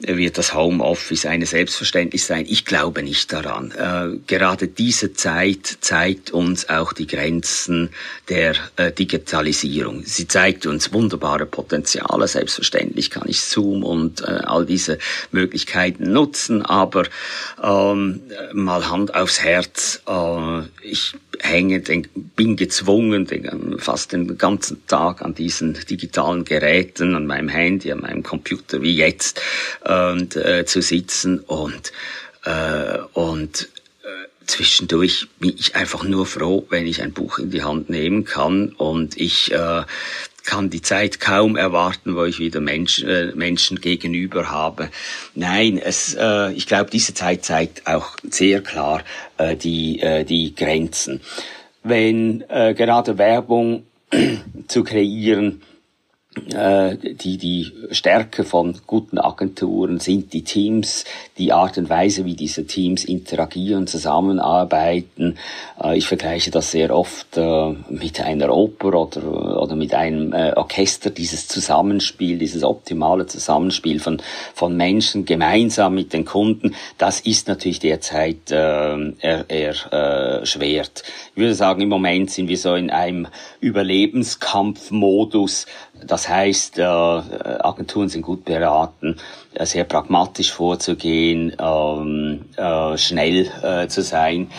äh, 0.01 0.17
wird 0.17 0.38
das 0.38 0.55
Homeoffice 0.55 1.27
eine 1.27 1.45
Selbstverständlich 1.45 2.25
sein. 2.25 2.45
Ich 2.50 2.65
glaube 2.65 3.03
nicht 3.03 3.31
daran. 3.31 3.72
Äh, 3.72 4.17
gerade 4.25 4.67
diese 4.67 5.13
Zeit 5.13 5.77
zeigt 5.81 6.31
uns 6.31 6.69
auch 6.69 6.93
die 6.93 7.07
Grenzen 7.07 7.89
der 8.29 8.55
äh, 8.77 8.91
Digitalisierung. 8.91 10.01
Sie 10.05 10.27
zeigt 10.27 10.65
uns 10.65 10.91
wunderbare 10.91 11.45
Potenziale. 11.45 12.27
Selbstverständlich 12.27 13.12
kann 13.12 13.27
ich 13.27 13.41
Zoom 13.41 13.83
und 13.83 14.22
äh, 14.22 14.41
all 14.43 14.65
diese 14.65 14.98
Möglichkeiten 15.31 16.12
nutzen, 16.12 16.63
aber 16.63 17.03
ähm, 17.62 18.21
mal 18.53 18.89
Hand 18.89 19.15
aufs 19.15 19.41
Herz, 19.41 20.01
äh, 20.07 20.62
ich 20.81 21.15
hänge, 21.39 21.81
den, 21.81 22.07
bin 22.35 22.55
gezwungen, 22.55 23.25
den, 23.25 23.79
fast 23.79 24.13
den 24.13 24.38
ganzen 24.38 24.85
Tag 24.88 25.21
an 25.21 25.35
diesen 25.35 25.73
digitalen 25.89 26.45
Geräten, 26.45 27.15
an 27.15 27.25
meinem 27.25 27.50
Handy, 27.50 27.91
an 27.91 28.01
meinem 28.01 28.23
Computer 28.23 28.81
wie 28.81 28.95
jetzt 28.95 29.41
und, 29.83 30.35
äh, 30.35 30.65
zu 30.65 30.81
sitzen 30.81 31.39
und 31.39 31.91
äh, 32.45 33.00
und 33.13 33.69
äh, 34.03 34.45
zwischendurch 34.45 35.27
bin 35.39 35.55
ich 35.57 35.75
einfach 35.75 36.03
nur 36.03 36.25
froh, 36.25 36.65
wenn 36.69 36.85
ich 36.85 37.01
ein 37.01 37.13
Buch 37.13 37.39
in 37.39 37.51
die 37.51 37.63
Hand 37.63 37.89
nehmen 37.89 38.25
kann 38.25 38.69
und 38.69 39.17
ich 39.17 39.51
äh, 39.51 39.83
kann 40.43 40.69
die 40.69 40.81
Zeit 40.81 41.19
kaum 41.19 41.55
erwarten, 41.55 42.15
wo 42.15 42.25
ich 42.25 42.39
wieder 42.39 42.59
Mensch, 42.59 43.01
äh, 43.03 43.31
Menschen 43.33 43.79
gegenüber 43.79 44.51
habe. 44.51 44.89
Nein, 45.35 45.77
es, 45.77 46.15
äh, 46.15 46.51
ich 46.53 46.67
glaube, 46.67 46.91
diese 46.91 47.13
Zeit 47.13 47.45
zeigt 47.45 47.88
auch 47.88 48.17
sehr 48.29 48.62
klar 48.62 49.03
äh, 49.38 49.55
die, 49.55 50.00
äh, 50.01 50.23
die 50.23 50.53
Grenzen. 50.53 51.21
Wenn 51.83 52.43
äh, 52.50 52.73
gerade 52.73 53.17
Werbung 53.17 53.85
zu 54.67 54.83
kreieren 54.83 55.62
die, 56.35 57.37
die 57.37 57.71
Stärke 57.91 58.43
von 58.43 58.75
guten 58.87 59.19
Agenturen 59.19 59.99
sind 59.99 60.33
die 60.33 60.43
Teams, 60.43 61.05
die 61.37 61.53
Art 61.53 61.77
und 61.77 61.89
Weise, 61.89 62.25
wie 62.25 62.35
diese 62.35 62.65
Teams 62.65 63.05
interagieren, 63.05 63.87
zusammenarbeiten. 63.87 65.37
Äh, 65.81 65.97
ich 65.97 66.07
vergleiche 66.07 66.51
das 66.51 66.71
sehr 66.71 66.95
oft 66.95 67.37
äh, 67.37 67.75
mit 67.89 68.19
einer 68.21 68.53
Oper 68.55 68.99
oder, 68.99 69.61
oder 69.61 69.75
mit 69.75 69.93
einem 69.93 70.33
Orchester, 70.33 71.09
dieses 71.09 71.47
Zusammenspiel, 71.47 72.37
dieses 72.37 72.63
optimale 72.63 73.25
Zusammenspiel 73.25 73.99
von, 73.99 74.21
von 74.53 74.75
Menschen 74.75 75.25
gemeinsam 75.25 75.95
mit 75.95 76.13
den 76.13 76.25
Kunden, 76.25 76.75
das 76.97 77.19
ist 77.19 77.47
natürlich 77.47 77.79
derzeit 77.79 78.51
eher, 78.51 79.45
eher 79.47 80.45
schwert. 80.45 81.03
Ich 81.35 81.41
würde 81.41 81.55
sagen, 81.55 81.81
im 81.81 81.89
Moment 81.89 82.31
sind 82.31 82.47
wir 82.47 82.57
so 82.57 82.75
in 82.75 82.89
einem 82.89 83.27
Überlebenskampfmodus, 83.63 85.65
das 86.05 86.27
heißt, 86.27 86.79
äh, 86.79 86.84
Agenturen 86.84 88.10
sind 88.10 88.22
gut 88.22 88.46
beraten, 88.46 89.17
äh, 89.53 89.65
sehr 89.65 89.86
pragmatisch 89.86 90.51
vorzugehen, 90.51 91.55
ähm, 91.60 92.46
äh, 92.58 92.98
schnell 92.98 93.50
äh, 93.63 93.88
zu 93.88 94.01
sein, 94.01 94.51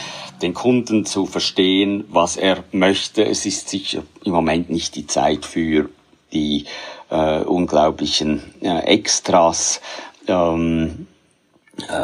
den 0.43 0.55
Kunden 0.55 1.05
zu 1.05 1.27
verstehen, 1.27 2.05
was 2.09 2.37
er 2.37 2.65
möchte. 2.73 3.25
Es 3.25 3.47
ist 3.47 3.69
sicher 3.69 4.03
im 4.25 4.33
Moment 4.33 4.71
nicht 4.71 4.97
die 4.97 5.07
Zeit 5.07 5.45
für 5.45 5.91
die 6.33 6.65
äh, 7.11 7.41
unglaublichen 7.41 8.43
äh, 8.61 8.81
Extras. 8.81 9.81
Ähm, 10.27 11.07
äh, 11.07 11.14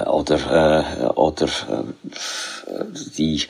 oder, 0.09 0.83
äh, 1.01 1.07
oder 1.13 1.47
äh, 1.47 2.85
die 3.17 3.43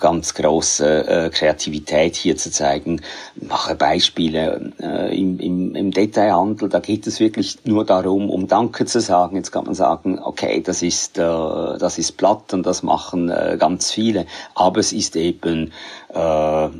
ganz 0.00 0.34
große 0.34 1.06
äh, 1.06 1.30
Kreativität 1.30 2.16
hier 2.16 2.36
zu 2.36 2.50
zeigen. 2.50 3.00
Ich 3.36 3.48
mache 3.48 3.74
Beispiele 3.74 4.72
äh, 4.80 5.16
im, 5.16 5.38
im, 5.38 5.74
im 5.74 5.90
Detailhandel, 5.92 6.68
da 6.68 6.80
geht 6.80 7.06
es 7.06 7.20
wirklich 7.20 7.58
nur 7.64 7.84
darum, 7.84 8.28
um 8.28 8.48
Danke 8.48 8.86
zu 8.86 9.00
sagen. 9.00 9.36
Jetzt 9.36 9.52
kann 9.52 9.64
man 9.64 9.74
sagen, 9.74 10.18
okay, 10.18 10.62
das 10.62 10.82
ist, 10.82 11.18
äh, 11.18 11.22
das 11.22 11.98
ist 11.98 12.16
platt 12.16 12.52
und 12.52 12.66
das 12.66 12.82
machen 12.82 13.30
äh, 13.30 13.56
ganz 13.58 13.92
viele, 13.92 14.26
aber 14.54 14.80
es 14.80 14.92
ist 14.92 15.16
eben 15.16 15.72
äh, 16.12 16.18
äh, 16.18 16.70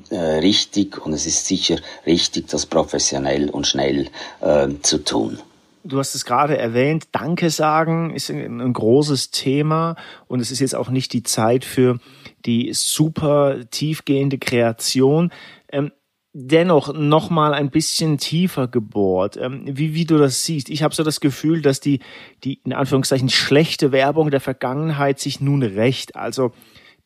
richtig 0.41 1.05
und 1.05 1.13
es 1.13 1.27
ist 1.27 1.47
sicher 1.47 1.77
richtig, 2.05 2.49
das 2.49 2.67
professionell 2.67 3.49
und 3.49 3.67
schnell 3.67 4.09
äh, 4.41 4.69
zu 4.83 4.99
tun. 5.05 5.39
Du 5.85 5.99
hast 5.99 6.15
es 6.15 6.25
gerade 6.25 6.57
erwähnt, 6.57 7.09
Danke 7.13 7.51
sagen 7.51 8.15
ist 8.15 8.31
ein, 8.31 8.73
großes 8.73 9.33
Thema 9.33 9.97
und 10.29 10.41
es 10.41 10.51
ist 10.51 10.61
jetzt 10.61 10.77
auch 10.77 10.91
nicht 10.91 11.13
die 11.13 11.25
Zeit 11.25 11.65
für 11.65 11.99
die 12.45 12.73
super 12.73 13.59
tiefgehende 13.71 14.39
Kreation. 14.39 15.33
Ähm, 15.71 15.91
dennoch 16.35 16.95
noch 16.95 17.31
mal 17.31 17.53
ein 17.53 17.71
bisschen 17.71 18.19
tiefer 18.19 18.69
gebohrt, 18.69 19.37
ähm, 19.37 19.65
wie, 19.67 19.95
wie 19.95 20.05
du 20.05 20.19
das 20.19 20.45
siehst. 20.45 20.71
Ich 20.71 20.83
habe 20.83 20.95
so 20.95 21.03
das 21.03 21.21
Gefühl, 21.21 21.63
dass 21.63 21.81
die, 21.81 22.01
die 22.45 22.61
in 22.65 22.73
Anführungszeichen 22.73 23.29
schlechte 23.29 23.93
Werbung 23.93 24.31
der 24.31 24.41
Vergangenheit 24.41 25.19
sich 25.19 25.41
nun 25.41 25.63
rächt. 25.63 26.17
Also 26.17 26.53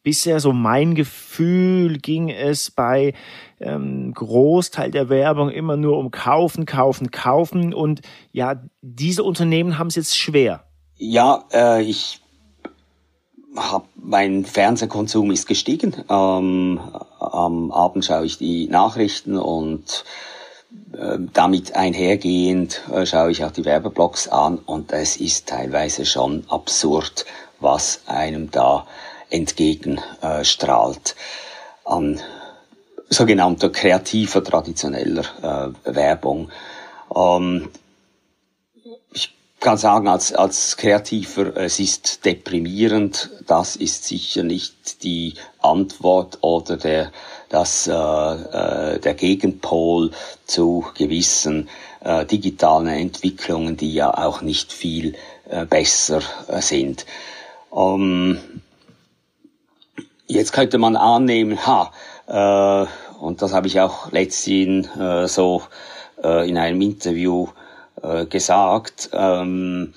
bisher 0.07 0.39
so 0.39 0.53
mein 0.53 0.95
Gefühl 0.95 1.99
ging 1.99 2.31
es 2.31 2.71
bei 2.71 3.13
ähm, 3.59 4.15
Großteil 4.15 4.93
der 4.93 5.09
Werbung 5.09 5.51
immer 5.51 5.77
nur 5.77 5.99
um 5.99 6.13
kaufen, 6.13 6.65
kaufen, 6.65 7.11
kaufen 7.11 7.75
und 7.75 8.03
ja, 8.31 8.63
diese 8.83 9.25
Unternehmen 9.25 9.79
haben 9.79 9.89
es 9.89 9.97
jetzt 9.97 10.17
schwer. 10.17 10.63
Ja, 10.97 11.43
äh, 11.53 11.83
ich 11.83 12.21
hab, 13.57 13.89
mein 13.97 14.45
Fernsehkonsum 14.45 15.33
ist 15.33 15.49
gestiegen. 15.49 15.97
Ähm, 16.09 16.79
am 17.19 17.73
Abend 17.73 18.05
schaue 18.05 18.27
ich 18.27 18.39
die 18.39 18.69
Nachrichten 18.69 19.37
und 19.37 20.05
äh, 20.93 21.19
damit 21.33 21.75
einhergehend 21.75 22.81
äh, 22.93 23.07
schaue 23.07 23.33
ich 23.33 23.45
auch 23.45 23.51
die 23.51 23.65
Werbeblocks 23.65 24.29
an 24.29 24.59
und 24.67 24.93
es 24.93 25.17
ist 25.17 25.49
teilweise 25.49 26.07
schon 26.07 26.45
absurd, 26.49 27.27
was 27.59 28.03
einem 28.07 28.53
da 28.53 28.87
entgegenstrahlt 29.31 31.15
äh, 31.17 31.89
an 31.89 32.21
sogenannter 33.09 33.71
kreativer, 33.71 34.43
traditioneller 34.43 35.75
äh, 35.85 35.95
Werbung. 35.95 36.51
Ähm, 37.15 37.69
kann 39.67 39.79
sagen, 39.79 40.07
als, 40.07 40.33
als 40.33 40.77
Kreativer, 40.77 41.57
es 41.57 41.81
ist 41.81 42.25
deprimierend. 42.25 43.31
Das 43.47 43.75
ist 43.75 44.05
sicher 44.05 44.45
nicht 44.45 45.03
die 45.03 45.35
Antwort 45.61 46.39
oder 46.43 46.77
der, 46.77 47.11
das, 47.49 47.89
äh, 47.89 47.93
äh, 47.93 49.01
der 49.01 49.15
Gegenpol 49.15 50.13
zu 50.45 50.87
gewissen 50.97 51.69
äh, 52.01 52.25
digitalen 52.27 52.87
Entwicklungen, 52.87 53.77
die 53.77 53.93
ja 53.93 54.17
auch 54.17 54.41
nicht 54.43 54.73
viel 54.73 55.17
äh, 55.49 55.65
besser 55.65 56.21
sind. 56.61 57.07
Ähm, 57.75 58.39
jetzt 60.27 60.53
könnte 60.53 60.79
man 60.79 60.97
annehmen, 60.97 61.59
ha, 61.67 61.93
äh, 62.27 62.87
und 63.21 63.43
das 63.43 63.53
habe 63.53 63.67
ich 63.67 63.81
auch 63.81 64.13
letztens 64.13 64.89
äh, 64.97 65.27
so 65.27 65.63
äh, 66.23 66.49
in 66.49 66.59
einem 66.59 66.81
Interview 66.81 67.49
äh, 68.03 68.27
gesagt. 68.27 69.11
Ähm, 69.13 69.95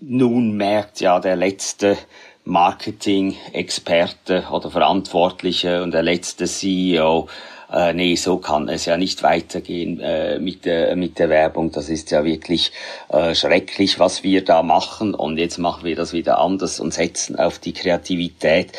nun 0.00 0.56
merkt 0.56 1.00
ja 1.00 1.20
der 1.20 1.36
letzte 1.36 1.96
Marketing-Experte 2.44 4.44
oder 4.50 4.70
Verantwortliche 4.70 5.82
und 5.82 5.92
der 5.92 6.02
letzte 6.02 6.44
CEO, 6.44 7.28
äh, 7.72 7.94
nee, 7.94 8.14
so 8.16 8.36
kann 8.36 8.68
es 8.68 8.84
ja 8.84 8.96
nicht 8.96 9.22
weitergehen 9.22 10.00
äh, 10.00 10.38
mit, 10.38 10.64
der, 10.64 10.94
mit 10.96 11.18
der 11.18 11.30
Werbung. 11.30 11.72
Das 11.72 11.88
ist 11.88 12.10
ja 12.10 12.24
wirklich 12.24 12.72
äh, 13.08 13.34
schrecklich, 13.34 13.98
was 13.98 14.22
wir 14.22 14.44
da 14.44 14.62
machen. 14.62 15.14
Und 15.14 15.38
jetzt 15.38 15.58
machen 15.58 15.84
wir 15.84 15.96
das 15.96 16.12
wieder 16.12 16.38
anders 16.38 16.80
und 16.80 16.92
setzen 16.92 17.36
auf 17.36 17.58
die 17.58 17.72
Kreativität. 17.72 18.72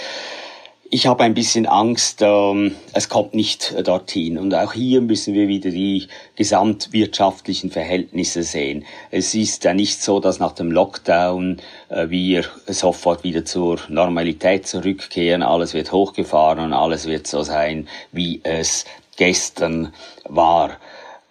Ich 0.92 1.08
habe 1.08 1.24
ein 1.24 1.34
bisschen 1.34 1.66
Angst, 1.66 2.22
ähm, 2.22 2.76
es 2.94 3.10
kommt 3.10 3.34
nicht 3.34 3.72
äh, 3.72 3.82
dorthin. 3.82 4.38
Und 4.38 4.54
auch 4.54 4.74
hier 4.74 5.02
müssen 5.02 5.34
wir 5.34 5.48
wieder 5.48 5.72
die 5.72 6.08
gesamtwirtschaftlichen 6.36 7.72
Verhältnisse 7.72 8.44
sehen. 8.44 8.86
Es 9.10 9.34
ist 9.34 9.64
ja 9.64 9.74
nicht 9.74 10.04
so, 10.04 10.20
dass 10.20 10.38
nach 10.38 10.52
dem 10.52 10.72
Lockdown 10.72 11.58
äh, 11.90 12.10
wir 12.10 12.46
sofort 12.68 13.24
wieder 13.24 13.44
zur 13.46 13.80
Normalität 13.90 14.68
zurückkehren. 14.68 15.42
Alles 15.42 15.74
wird 15.74 15.92
hochgefahren 15.92 16.64
und 16.64 16.74
alles 16.74 17.08
wird 17.08 17.26
so 17.26 17.42
sein, 17.42 17.88
wie 18.12 18.42
es 18.44 18.86
gestern 19.18 19.92
war. 20.24 20.78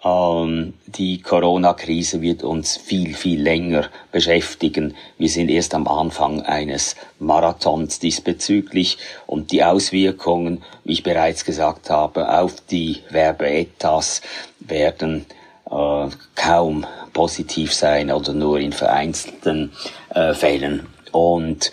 Ähm, 0.05 0.75
die 0.87 1.23
Corona-Krise 1.23 2.21
wird 2.21 2.45
uns 2.45 2.77
viel, 2.77 3.15
viel 3.15 3.41
länger 3.41 3.89
beschäftigen. 4.13 4.95
Wir 5.19 5.29
sind 5.29 5.49
erst 5.49 5.75
am 5.75 5.89
Anfang 5.89 6.43
eines 6.43 6.95
Marathons 7.19 7.99
diesbezüglich 8.01 8.99
und 9.27 9.51
die 9.51 9.65
Auswirkungen, 9.65 10.63
wie 10.85 10.93
ich 10.93 11.03
bereits 11.03 11.45
gesagt 11.45 11.89
habe, 11.89 12.39
auf 12.39 12.55
die 12.71 12.99
Werbeetats 13.11 14.21
werden 14.61 15.25
äh, 15.71 16.09
kaum 16.35 16.87
positiv 17.13 17.73
sein 17.73 18.11
oder 18.11 18.35
nur 18.35 18.59
in 18.59 18.73
vereinzelten 18.73 19.73
äh, 20.11 20.35
Fällen. 20.35 20.87
Und 21.13 21.71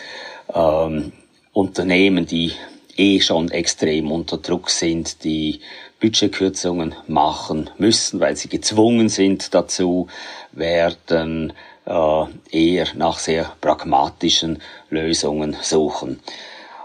ähm, 0.54 1.12
Unternehmen, 1.52 2.26
die 2.26 2.54
eh 2.96 3.20
schon 3.20 3.50
extrem 3.52 4.12
unter 4.12 4.38
Druck 4.38 4.70
sind, 4.70 5.24
die 5.24 5.60
Budgetkürzungen 6.02 6.96
machen 7.08 7.70
müssen, 7.78 8.20
weil 8.20 8.36
sie 8.36 8.50
gezwungen 8.50 9.08
sind 9.08 9.54
dazu, 9.54 10.08
werden 10.52 11.54
äh, 11.86 12.24
eher 12.52 12.88
nach 12.96 13.20
sehr 13.20 13.54
pragmatischen 13.62 14.62
Lösungen 14.90 15.56
suchen. 15.62 16.20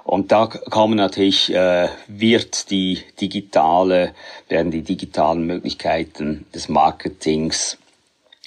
Und 0.04 0.30
da 0.30 0.46
kommen 0.46 0.96
natürlich, 0.96 1.52
äh, 1.52 1.88
wird 2.06 2.70
die 2.70 3.02
digitale, 3.20 4.14
werden 4.48 4.70
die 4.70 4.82
digitalen 4.82 5.44
Möglichkeiten 5.46 6.46
des 6.54 6.68
Marketings 6.68 7.78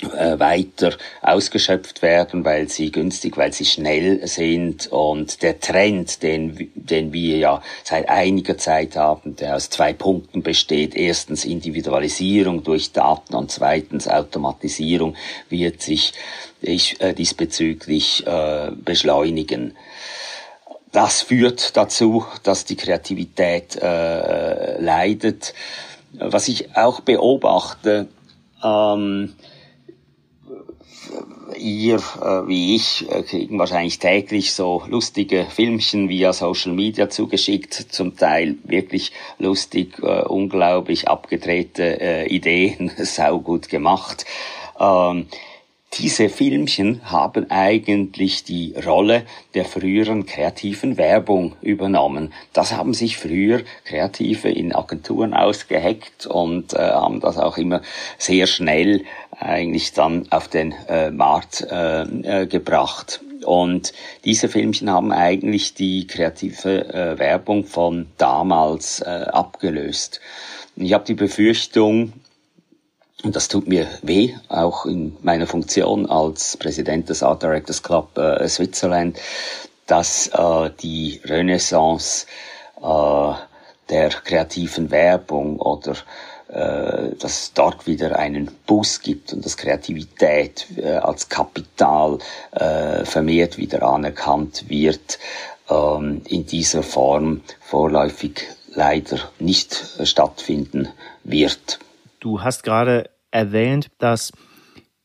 weiter 0.02 0.94
ausgeschöpft 1.22 2.02
werden, 2.02 2.46
weil 2.46 2.70
sie 2.70 2.92
günstig, 2.92 3.36
weil 3.38 3.52
sie 3.52 3.66
schnell 3.66 4.26
sind 4.28 4.88
und 4.88 5.42
der 5.42 5.60
Trend, 5.60 6.24
den, 6.24 6.72
den 6.74 7.12
wir 7.12 7.38
ja 7.38 7.62
seit 7.84 8.08
einiger 8.08 8.58
Zeit 8.58 8.96
haben, 8.96 9.36
der 9.36 9.58
aus 9.58 9.70
zwei 9.70 9.92
Punkten 9.92 10.42
besteht. 10.42 10.96
Erstens 10.96 11.44
Individualisierung 11.44 12.64
durch 12.64 12.94
Daten 12.94 13.36
und 13.36 13.52
zweitens 13.52 14.08
Automatisierung 14.08 15.16
wird 15.50 15.82
sich 15.82 16.14
ich, 16.62 17.00
äh, 17.02 17.14
diesbezüglich 17.14 18.26
äh, 18.26 18.72
beschleunigen. 18.72 19.76
Das 20.92 21.22
führt 21.22 21.78
dazu, 21.78 22.26
dass 22.44 22.66
die 22.66 22.76
Kreativität 22.76 23.76
äh, 23.76 24.82
leidet. 24.82 25.54
Was 26.14 26.48
ich 26.48 26.76
auch 26.76 27.02
beobachte, 27.02 28.08
ähm, 28.64 29.36
ihr 31.60 31.98
äh, 31.98 32.48
wie 32.48 32.76
ich 32.76 33.10
äh, 33.10 33.24
kriegen 33.24 33.60
wahrscheinlich 33.60 34.00
täglich 34.00 34.54
so 34.54 34.84
lustige 34.88 35.46
Filmchen 35.46 36.10
via 36.10 36.34
Social 36.34 36.74
Media 36.74 37.10
zugeschickt, 37.10 37.74
zum 37.74 38.16
Teil 38.16 38.56
wirklich 38.64 39.12
lustig, 39.38 40.00
äh, 40.02 40.24
unglaublich 40.24 41.08
abgedrehte 41.08 42.02
äh, 42.02 42.28
Ideen, 42.28 42.92
saugut 42.98 43.70
gemacht. 43.70 44.26
Ähm, 44.80 45.28
diese 45.98 46.30
Filmchen 46.30 47.02
haben 47.12 47.50
eigentlich 47.50 48.44
die 48.44 48.76
Rolle 48.86 49.24
der 49.56 49.66
früheren 49.66 50.28
kreativen 50.28 50.98
Werbung 50.98 51.56
übernommen. 51.62 52.32
Das 52.54 52.74
haben 52.74 52.94
sich 52.94 53.18
früher 53.18 53.64
Kreative 53.86 54.50
in 54.50 54.74
Agenturen 54.74 55.34
ausgeheckt 55.34 56.28
und 56.28 56.74
äh, 56.74 56.78
haben 56.78 57.20
das 57.22 57.40
auch 57.40 57.58
immer 57.58 57.82
sehr 58.20 58.46
schnell 58.46 59.04
eigentlich 59.40 59.94
dann 59.94 60.28
auf 60.32 60.48
den 60.48 60.74
äh, 60.88 61.12
Markt 61.12 61.62
äh, 61.70 62.02
äh, 62.02 62.46
gebracht. 62.48 63.22
Und 63.46 63.94
diese 64.26 64.50
Filmchen 64.50 64.90
haben 64.90 65.12
eigentlich 65.12 65.74
die 65.74 66.08
kreative 66.08 66.94
äh, 66.94 67.18
Werbung 67.18 67.64
von 67.64 68.08
damals 68.18 69.00
äh, 69.00 69.06
abgelöst. 69.06 70.20
Ich 70.76 70.94
habe 70.94 71.06
die 71.06 71.14
Befürchtung, 71.14 72.14
und 73.24 73.36
das 73.36 73.48
tut 73.48 73.68
mir 73.68 73.88
weh, 74.02 74.36
auch 74.50 74.86
in 74.86 75.16
meiner 75.22 75.48
Funktion 75.48 76.06
als 76.06 76.58
Präsident 76.58 77.10
des 77.10 77.24
Art 77.24 77.42
Directors 77.42 77.82
Club 77.82 78.18
äh, 78.18 78.48
Switzerland, 78.48 79.20
dass 79.88 80.28
äh, 80.28 80.70
die 80.82 81.22
Renaissance 81.24 82.28
äh, 82.82 83.34
der 83.90 84.10
kreativen 84.10 84.92
Werbung 84.92 85.60
oder 85.60 85.96
dass 86.52 87.42
es 87.42 87.54
dort 87.54 87.86
wieder 87.86 88.18
einen 88.18 88.50
Boost 88.66 89.04
gibt 89.04 89.34
und 89.34 89.46
dass 89.46 89.56
Kreativität 89.56 90.66
äh, 90.78 90.94
als 90.94 91.30
Kapital 91.30 92.18
äh, 92.52 93.06
vermehrt 93.06 93.58
wieder 93.58 93.84
anerkannt 93.84 94.66
wird, 94.68 95.20
ähm, 95.70 96.22
in 96.28 96.48
dieser 96.48 96.82
Form 96.82 97.42
vorläufig 97.62 98.48
leider 98.74 99.20
nicht 99.40 99.96
äh, 100.00 100.06
stattfinden 100.06 100.90
wird. 101.24 101.80
Du 102.20 102.42
hast 102.42 102.64
gerade 102.64 103.10
erwähnt, 103.32 103.90
dass 104.00 104.32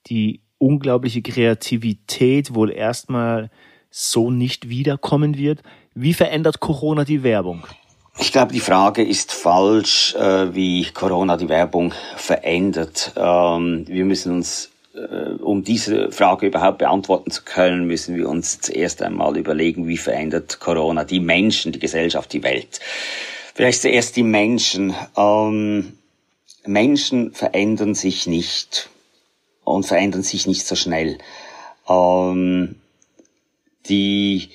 die 0.06 0.40
unglaubliche 0.58 1.22
Kreativität 1.22 2.54
wohl 2.54 2.70
erstmal 2.70 3.50
so 3.90 4.30
nicht 4.30 4.68
wiederkommen 4.68 5.36
wird. 5.36 5.62
Wie 5.94 6.14
verändert 6.14 6.60
Corona 6.60 7.04
die 7.04 7.22
Werbung? 7.22 7.64
Ich 8.18 8.30
glaube, 8.30 8.52
die 8.52 8.60
Frage 8.60 9.02
ist 9.02 9.32
falsch, 9.32 10.14
äh, 10.14 10.54
wie 10.54 10.86
Corona 10.92 11.36
die 11.36 11.48
Werbung 11.48 11.92
verändert. 12.16 13.12
Ähm, 13.16 13.84
wir 13.88 14.04
müssen 14.04 14.32
uns, 14.32 14.70
äh, 14.94 15.32
um 15.42 15.64
diese 15.64 16.12
Frage 16.12 16.46
überhaupt 16.46 16.78
beantworten 16.78 17.32
zu 17.32 17.42
können, 17.42 17.86
müssen 17.86 18.16
wir 18.16 18.28
uns 18.28 18.60
zuerst 18.60 19.02
einmal 19.02 19.36
überlegen, 19.36 19.88
wie 19.88 19.96
verändert 19.96 20.60
Corona 20.60 21.02
die 21.04 21.18
Menschen, 21.18 21.72
die 21.72 21.80
Gesellschaft, 21.80 22.32
die 22.32 22.44
Welt. 22.44 22.78
Vielleicht 23.52 23.82
zuerst 23.82 24.14
die 24.16 24.22
Menschen. 24.22 24.94
Ähm, 25.16 25.98
Menschen 26.66 27.32
verändern 27.32 27.94
sich 27.94 28.26
nicht 28.26 28.88
und 29.64 29.86
verändern 29.86 30.22
sich 30.22 30.46
nicht 30.46 30.66
so 30.66 30.76
schnell. 30.76 31.18
Ähm, 31.88 32.76
die 33.88 34.50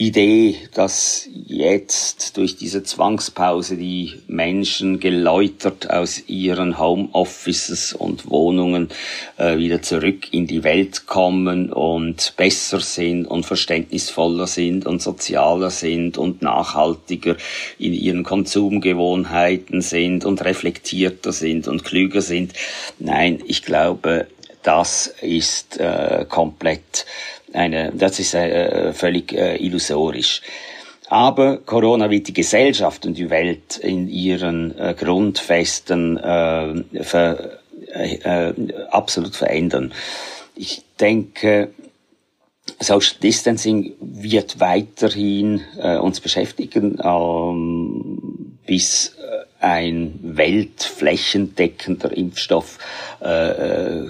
Idee, 0.00 0.56
dass 0.72 1.28
jetzt 1.30 2.38
durch 2.38 2.56
diese 2.56 2.82
Zwangspause 2.82 3.76
die 3.76 4.14
Menschen 4.28 4.98
geläutert 4.98 5.90
aus 5.90 6.26
ihren 6.26 6.78
Homeoffices 6.78 7.92
und 7.92 8.30
Wohnungen 8.30 8.88
äh, 9.36 9.58
wieder 9.58 9.82
zurück 9.82 10.32
in 10.32 10.46
die 10.46 10.64
Welt 10.64 11.04
kommen 11.06 11.70
und 11.70 12.32
besser 12.38 12.80
sind 12.80 13.26
und 13.26 13.44
verständnisvoller 13.44 14.46
sind 14.46 14.86
und 14.86 15.02
sozialer 15.02 15.68
sind 15.68 16.16
und 16.16 16.40
nachhaltiger 16.40 17.36
in 17.78 17.92
ihren 17.92 18.22
Konsumgewohnheiten 18.22 19.82
sind 19.82 20.24
und 20.24 20.42
reflektierter 20.42 21.32
sind 21.32 21.68
und 21.68 21.84
klüger 21.84 22.22
sind. 22.22 22.54
Nein, 22.98 23.40
ich 23.46 23.62
glaube, 23.62 24.28
das 24.62 25.06
ist 25.20 25.78
äh, 25.78 26.26
komplett 26.28 27.06
eine, 27.52 27.92
das 27.92 28.18
ist 28.18 28.34
äh, 28.34 28.92
völlig 28.92 29.32
äh, 29.32 29.56
illusorisch. 29.56 30.42
Aber 31.08 31.58
Corona 31.58 32.08
wird 32.08 32.28
die 32.28 32.32
Gesellschaft 32.32 33.04
und 33.04 33.18
die 33.18 33.30
Welt 33.30 33.78
in 33.78 34.08
ihren 34.08 34.78
äh, 34.78 34.94
Grundfesten 34.96 36.16
äh, 36.16 37.02
ver, 37.02 37.58
äh, 37.92 38.14
äh, 38.14 38.54
absolut 38.90 39.34
verändern. 39.34 39.92
Ich 40.54 40.82
denke, 41.00 41.70
Social 42.78 43.16
Distancing 43.20 43.94
wird 44.00 44.60
weiterhin 44.60 45.62
äh, 45.78 45.96
uns 45.96 46.20
beschäftigen, 46.20 46.98
ähm, 47.02 48.58
bis 48.66 49.16
ein 49.60 50.18
weltflächendeckender 50.22 52.16
Impfstoff 52.16 52.78
äh, 53.22 53.50
äh, 53.50 54.06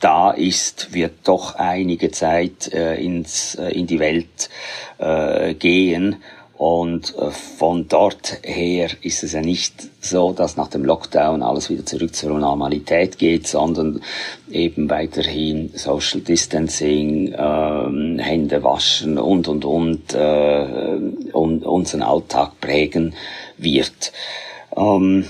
da 0.00 0.30
ist, 0.32 0.92
wird 0.92 1.14
doch 1.24 1.54
einige 1.56 2.10
Zeit 2.10 2.72
äh, 2.72 2.96
ins, 2.96 3.54
äh, 3.54 3.70
in 3.70 3.86
die 3.86 3.98
Welt 3.98 4.50
äh, 4.98 5.54
gehen. 5.54 6.16
Und 6.58 7.16
äh, 7.16 7.30
von 7.30 7.88
dort 7.88 8.38
her 8.44 8.90
ist 9.00 9.24
es 9.24 9.32
ja 9.32 9.40
nicht 9.40 9.74
so, 10.00 10.32
dass 10.32 10.56
nach 10.56 10.68
dem 10.68 10.84
Lockdown 10.84 11.42
alles 11.42 11.70
wieder 11.70 11.84
zurück 11.84 12.14
zur 12.14 12.38
Normalität 12.38 13.18
geht, 13.18 13.48
sondern 13.48 14.00
eben 14.50 14.88
weiterhin 14.88 15.72
Social 15.74 16.20
Distancing, 16.20 17.34
ähm, 17.36 18.18
Hände 18.20 18.62
waschen 18.62 19.18
und 19.18 19.48
und 19.48 19.64
und, 19.64 20.14
äh, 20.14 20.98
und 21.32 21.64
unseren 21.64 22.02
Alltag 22.02 22.60
prägen 22.60 23.14
wird 23.56 24.12
ähm, 24.76 25.24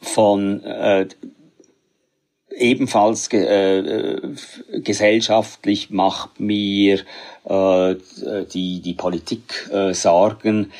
von 0.00 0.62
äh, 0.64 1.08
ebenfalls 2.56 3.28
ge 3.28 3.44
äh, 3.44 4.20
gesellschaftlich 4.80 5.90
macht 5.90 6.40
mir 6.40 7.00
äh, 7.44 7.94
die, 8.52 8.80
die 8.80 8.94
Politik 8.94 9.68
äh, 9.72 9.92
Sorgen. 9.92 10.72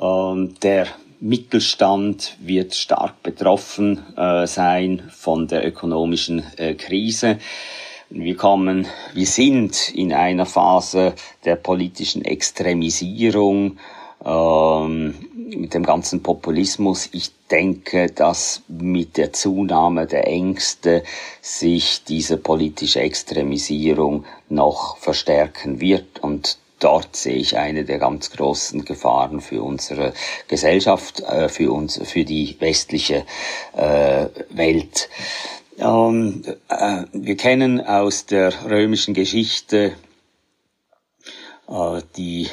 Ähm, 0.00 0.54
der 0.62 0.86
Mittelstand 1.20 2.36
wird 2.40 2.74
stark 2.74 3.22
betroffen 3.22 4.04
äh, 4.16 4.46
sein 4.46 5.02
von 5.10 5.48
der 5.48 5.66
ökonomischen 5.66 6.44
äh, 6.56 6.74
Krise. 6.74 7.38
Wir 8.10 8.36
kommen, 8.36 8.86
wir 9.12 9.26
sind 9.26 9.90
in 9.90 10.12
einer 10.12 10.46
Phase 10.46 11.14
der 11.44 11.56
politischen 11.56 12.24
Extremisierung 12.24 13.78
ähm, 14.24 15.14
mit 15.34 15.74
dem 15.74 15.84
ganzen 15.84 16.22
Populismus. 16.22 17.08
Ich 17.12 17.32
denke, 17.50 18.10
dass 18.10 18.62
mit 18.68 19.16
der 19.16 19.32
Zunahme 19.32 20.06
der 20.06 20.26
Ängste 20.26 21.02
sich 21.40 22.04
diese 22.04 22.36
politische 22.36 23.00
Extremisierung 23.00 24.24
noch 24.48 24.96
verstärken 24.98 25.80
wird 25.80 26.18
und 26.20 26.58
dort 26.80 27.16
sehe 27.16 27.36
ich 27.36 27.56
eine 27.56 27.84
der 27.84 27.98
ganz 27.98 28.30
großen 28.30 28.84
Gefahren 28.84 29.40
für 29.40 29.62
unsere 29.62 30.12
Gesellschaft, 30.46 31.20
äh, 31.20 31.48
für 31.48 31.72
uns, 31.72 32.00
für 32.04 32.24
die 32.24 32.56
westliche 32.60 33.24
äh, 33.76 34.26
Welt. 34.50 35.08
Ähm, 35.78 36.42
äh, 36.68 37.04
wir 37.12 37.36
kennen 37.36 37.80
aus 37.84 38.26
der 38.26 38.52
römischen 38.64 39.14
Geschichte 39.14 39.94
die 42.16 42.48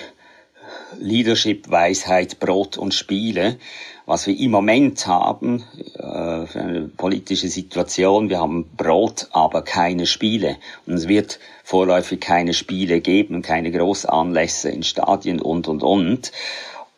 Leadership, 1.00 1.70
Weisheit, 1.70 2.40
Brot 2.40 2.78
und 2.78 2.94
Spiele. 2.94 3.58
Was 4.06 4.28
wir 4.28 4.38
im 4.38 4.52
Moment 4.52 5.08
haben, 5.08 5.64
äh, 5.96 6.46
für 6.46 6.60
eine 6.62 6.82
politische 6.96 7.48
Situation, 7.48 8.30
wir 8.30 8.40
haben 8.40 8.70
Brot, 8.78 9.30
aber 9.32 9.64
keine 9.64 10.06
Spiele. 10.06 10.58
Und 10.86 10.94
es 10.94 11.08
wird 11.08 11.40
vorläufig 11.64 12.20
keine 12.20 12.54
Spiele 12.54 13.02
geben, 13.02 13.42
keine 13.42 13.72
Großanlässe 13.72 14.70
in 14.70 14.84
Stadien 14.84 15.42
und, 15.42 15.68
und, 15.68 15.82
und. 15.82 16.32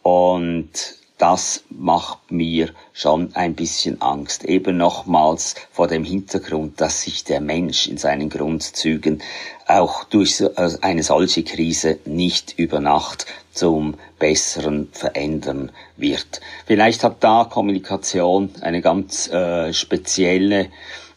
Und 0.03 0.96
das 1.17 1.63
macht 1.69 2.31
mir 2.31 2.69
schon 2.93 3.35
ein 3.35 3.55
bisschen 3.55 4.01
Angst. 4.01 4.45
Eben 4.45 4.77
nochmals 4.77 5.55
vor 5.71 5.87
dem 5.87 6.03
Hintergrund, 6.03 6.79
dass 6.79 7.01
sich 7.01 7.23
der 7.23 7.41
Mensch 7.41 7.87
in 7.87 7.97
seinen 7.97 8.29
Grundzügen 8.29 9.21
auch 9.67 10.03
durch 10.03 10.41
äh, 10.41 10.49
eine 10.81 11.03
solche 11.03 11.43
Krise 11.43 11.99
nicht 12.05 12.57
über 12.57 12.79
Nacht 12.79 13.25
zum 13.51 13.95
Besseren 14.19 14.89
verändern 14.91 15.71
wird. 15.95 16.41
Vielleicht 16.65 17.03
hat 17.03 17.23
da 17.23 17.47
Kommunikation 17.49 18.51
eine 18.61 18.81
ganz 18.81 19.27
äh, 19.29 19.73
spezielle 19.73 20.69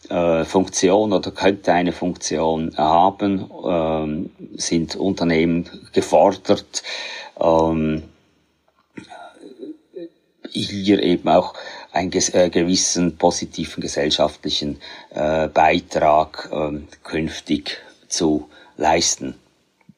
äh, 0.09 0.43
Funktion 0.45 1.13
oder 1.13 1.31
könnte 1.31 1.71
eine 1.73 1.91
Funktion 1.91 2.75
haben, 2.75 3.49
ähm, 3.65 4.29
sind 4.55 4.95
Unternehmen 4.95 5.69
gefordert, 5.93 6.83
ähm, 7.39 8.03
hier 10.51 11.01
eben 11.01 11.29
auch 11.29 11.53
einen 11.91 12.11
äh, 12.11 12.49
gewissen 12.49 13.17
positiven 13.17 13.81
gesellschaftlichen 13.81 14.79
äh, 15.09 15.47
Beitrag 15.47 16.49
äh, 16.51 16.79
künftig 17.03 17.77
zu 18.07 18.49
leisten. 18.77 19.35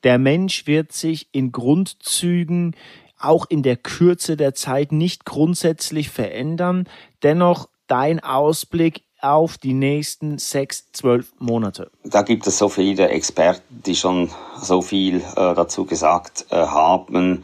Der 0.04 0.18
Mensch 0.18 0.68
wird 0.68 0.92
sich 0.92 1.28
in 1.32 1.52
Grundzügen 1.52 2.76
auch 3.20 3.46
in 3.50 3.64
der 3.64 3.78
Kürze 3.78 4.36
der 4.36 4.54
Zeit 4.54 4.92
nicht 4.92 5.26
grundsätzlich 5.26 6.10
verändern. 6.10 6.90
Dennoch 7.24 7.70
dein 7.88 8.22
Ausblick 8.22 9.04
auf 9.24 9.58
die 9.58 9.74
nächsten 9.74 10.38
sechs, 10.38 10.92
zwölf 10.92 11.32
Monate? 11.40 11.90
Da 12.04 12.24
gibt 12.24 12.46
es 12.46 12.58
so 12.58 12.68
viele 12.68 13.08
Experten, 13.08 13.82
die 13.86 13.96
schon 13.96 14.30
so 14.62 14.82
viel 14.82 15.18
äh, 15.18 15.22
dazu 15.36 15.86
gesagt 15.86 16.46
äh, 16.50 16.58
haben 16.58 17.44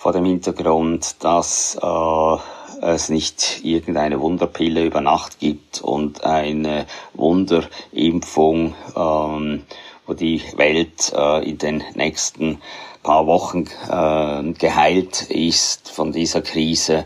vor 0.00 0.12
dem 0.14 0.24
Hintergrund, 0.24 1.22
dass 1.22 1.78
äh, 1.82 2.36
es 2.80 3.10
nicht 3.10 3.60
irgendeine 3.62 4.18
Wunderpille 4.18 4.82
über 4.82 5.02
Nacht 5.02 5.38
gibt 5.38 5.82
und 5.82 6.24
eine 6.24 6.86
Wunderimpfung, 7.12 8.74
ähm, 8.96 9.64
wo 10.06 10.14
die 10.14 10.42
Welt 10.56 11.12
äh, 11.14 11.46
in 11.46 11.58
den 11.58 11.84
nächsten 11.96 12.62
paar 13.02 13.26
Wochen 13.26 13.66
äh, 13.90 14.52
geheilt 14.54 15.30
ist 15.30 15.90
von 15.90 16.12
dieser 16.12 16.40
Krise. 16.40 17.04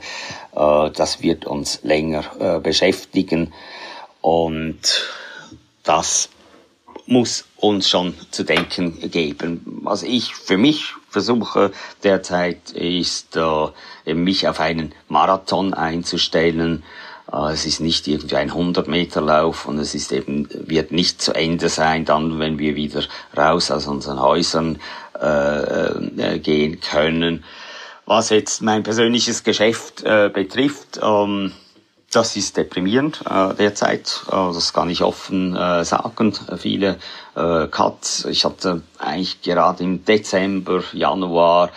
Äh, 0.54 0.90
das 0.92 1.20
wird 1.20 1.46
uns 1.46 1.80
länger 1.82 2.22
äh, 2.38 2.60
beschäftigen 2.60 3.52
und 4.20 4.78
das 5.82 6.28
muss 7.06 7.44
uns 7.56 7.88
schon 7.88 8.14
zu 8.30 8.44
denken 8.44 9.10
geben. 9.10 9.60
Was 9.82 10.02
ich 10.02 10.34
für 10.34 10.56
mich 10.56 10.94
versuche 11.08 11.72
derzeit 12.02 12.70
ist, 12.72 13.36
äh, 13.36 14.14
mich 14.14 14.48
auf 14.48 14.60
einen 14.60 14.92
Marathon 15.08 15.74
einzustellen. 15.74 16.82
Äh, 17.32 17.52
es 17.52 17.66
ist 17.66 17.80
nicht 17.80 18.08
irgendwie 18.08 18.36
ein 18.36 18.50
100 18.50 18.88
Meter 18.88 19.20
Lauf 19.20 19.66
und 19.66 19.78
es 19.78 19.94
ist 19.94 20.12
eben, 20.12 20.48
wird 20.50 20.92
nicht 20.92 21.20
zu 21.20 21.32
Ende 21.34 21.68
sein, 21.68 22.04
dann, 22.04 22.38
wenn 22.38 22.58
wir 22.58 22.76
wieder 22.76 23.02
raus 23.36 23.70
aus 23.70 23.86
unseren 23.86 24.20
Häusern 24.20 24.78
äh, 25.20 26.34
äh, 26.34 26.38
gehen 26.38 26.80
können. 26.80 27.44
Was 28.06 28.30
jetzt 28.30 28.60
mein 28.60 28.82
persönliches 28.82 29.44
Geschäft 29.44 30.02
äh, 30.02 30.30
betrifft, 30.32 31.00
ähm, 31.02 31.52
das 32.14 32.36
ist 32.36 32.56
deprimierend 32.56 33.22
äh, 33.28 33.54
derzeit, 33.54 34.22
äh, 34.28 34.30
das 34.30 34.72
kann 34.72 34.88
ich 34.90 35.02
offen 35.02 35.56
äh, 35.56 35.84
sagen. 35.84 36.32
Viele 36.56 36.98
äh, 37.34 37.66
Cuts. 37.66 38.26
Ich 38.26 38.44
hatte 38.44 38.82
eigentlich 38.98 39.42
gerade 39.42 39.82
im 39.82 40.04
Dezember, 40.04 40.84
Januar 40.92 41.70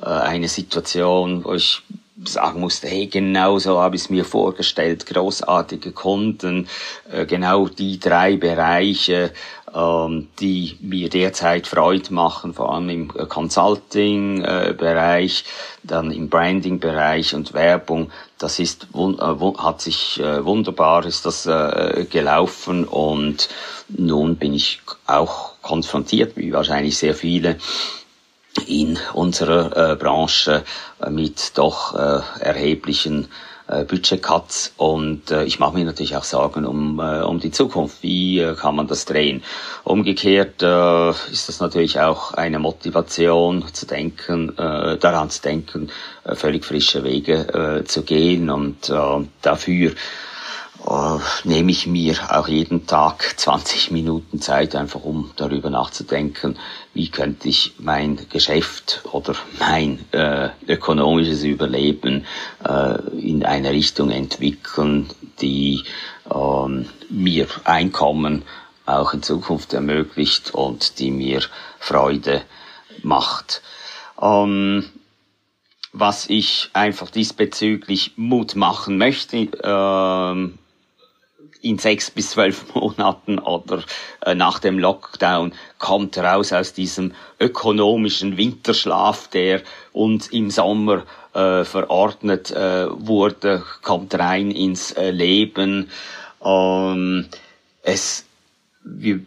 äh, 0.00 0.06
eine 0.06 0.48
Situation, 0.48 1.44
wo 1.44 1.52
ich 1.54 1.82
sagen 2.24 2.60
musste, 2.60 2.86
hey, 2.88 3.06
genau 3.06 3.58
so 3.58 3.80
habe 3.80 3.96
ich 3.96 4.02
es 4.02 4.10
mir 4.10 4.24
vorgestellt, 4.24 5.06
großartige 5.06 5.90
Kunden, 5.92 6.68
äh, 7.10 7.26
genau 7.26 7.66
die 7.68 7.98
drei 7.98 8.36
Bereiche, 8.36 9.32
ähm, 9.74 10.28
die 10.38 10.76
mir 10.80 11.08
derzeit 11.08 11.66
Freude 11.66 12.14
machen, 12.14 12.54
vor 12.54 12.72
allem 12.74 12.90
im 12.90 13.10
äh, 13.16 13.26
Consulting-Bereich, 13.26 15.44
dann 15.82 16.12
im 16.12 16.28
Branding-Bereich 16.28 17.34
und 17.34 17.54
Werbung. 17.54 18.12
Das 18.42 18.58
ist 18.58 18.88
äh, 18.94 19.58
hat 19.58 19.80
sich 19.80 20.18
äh, 20.20 20.44
wunderbar 20.44 21.06
ist 21.06 21.24
das 21.26 21.48
gelaufen 22.10 22.84
und 22.84 23.48
nun 23.88 24.36
bin 24.36 24.54
ich 24.54 24.80
auch 25.06 25.52
konfrontiert, 25.62 26.36
wie 26.36 26.52
wahrscheinlich 26.52 26.98
sehr 26.98 27.14
viele 27.14 27.56
in 28.66 28.98
unserer 29.14 29.92
äh, 29.92 29.96
Branche 29.96 30.64
äh, 31.00 31.10
mit 31.10 31.56
doch 31.56 31.94
äh, 31.94 32.20
erheblichen 32.40 33.28
äh, 33.72 33.84
Budgetcuts 33.84 34.74
und 34.76 35.30
äh, 35.30 35.44
ich 35.44 35.58
mache 35.58 35.74
mir 35.74 35.84
natürlich 35.84 36.16
auch 36.16 36.24
Sorgen 36.24 36.64
um, 36.64 36.98
äh, 37.00 37.22
um 37.22 37.40
die 37.40 37.50
Zukunft. 37.50 38.02
Wie 38.02 38.38
äh, 38.40 38.54
kann 38.54 38.76
man 38.76 38.86
das 38.86 39.04
drehen? 39.04 39.42
Umgekehrt 39.84 40.62
äh, 40.62 41.10
ist 41.30 41.48
das 41.48 41.60
natürlich 41.60 41.98
auch 42.00 42.34
eine 42.34 42.58
Motivation 42.58 43.64
zu 43.72 43.86
denken, 43.86 44.56
äh, 44.58 44.98
daran 44.98 45.30
zu 45.30 45.42
denken, 45.42 45.90
äh, 46.24 46.34
völlig 46.34 46.64
frische 46.64 47.04
Wege 47.04 47.80
äh, 47.80 47.84
zu 47.84 48.02
gehen 48.02 48.50
und 48.50 48.90
äh, 48.90 49.26
dafür 49.40 49.92
nehme 51.44 51.70
ich 51.70 51.86
mir 51.86 52.16
auch 52.30 52.48
jeden 52.48 52.86
Tag 52.86 53.38
20 53.38 53.92
Minuten 53.92 54.40
Zeit, 54.40 54.74
einfach 54.74 55.04
um 55.04 55.30
darüber 55.36 55.70
nachzudenken, 55.70 56.58
wie 56.92 57.08
könnte 57.08 57.48
ich 57.48 57.74
mein 57.78 58.18
Geschäft 58.30 59.02
oder 59.12 59.34
mein 59.60 60.04
äh, 60.12 60.50
ökonomisches 60.66 61.44
Überleben 61.44 62.26
äh, 62.64 62.98
in 63.16 63.44
eine 63.44 63.70
Richtung 63.70 64.10
entwickeln, 64.10 65.08
die 65.40 65.84
äh, 66.28 66.84
mir 67.10 67.46
Einkommen 67.64 68.42
auch 68.84 69.14
in 69.14 69.22
Zukunft 69.22 69.72
ermöglicht 69.74 70.52
und 70.52 70.98
die 70.98 71.12
mir 71.12 71.42
Freude 71.78 72.42
macht. 73.02 73.62
Ähm, 74.20 74.84
was 75.92 76.28
ich 76.28 76.70
einfach 76.72 77.10
diesbezüglich 77.10 78.12
Mut 78.16 78.56
machen 78.56 78.96
möchte, 78.98 79.48
ähm, 79.62 80.58
in 81.62 81.78
sechs 81.78 82.10
bis 82.10 82.30
zwölf 82.30 82.66
Monaten 82.74 83.38
oder 83.38 83.82
äh, 84.26 84.34
nach 84.34 84.58
dem 84.58 84.78
Lockdown 84.78 85.52
kommt 85.78 86.18
raus 86.18 86.52
aus 86.52 86.74
diesem 86.74 87.14
ökonomischen 87.40 88.36
Winterschlaf, 88.36 89.28
der 89.28 89.62
uns 89.92 90.28
im 90.28 90.50
Sommer 90.50 91.04
äh, 91.32 91.64
verordnet 91.64 92.50
äh, 92.50 92.86
wurde, 92.90 93.64
kommt 93.82 94.14
rein 94.14 94.50
ins 94.50 94.94
Leben. 94.98 95.90
Ähm, 96.44 97.28
es, 97.82 98.24
wir 98.84 99.20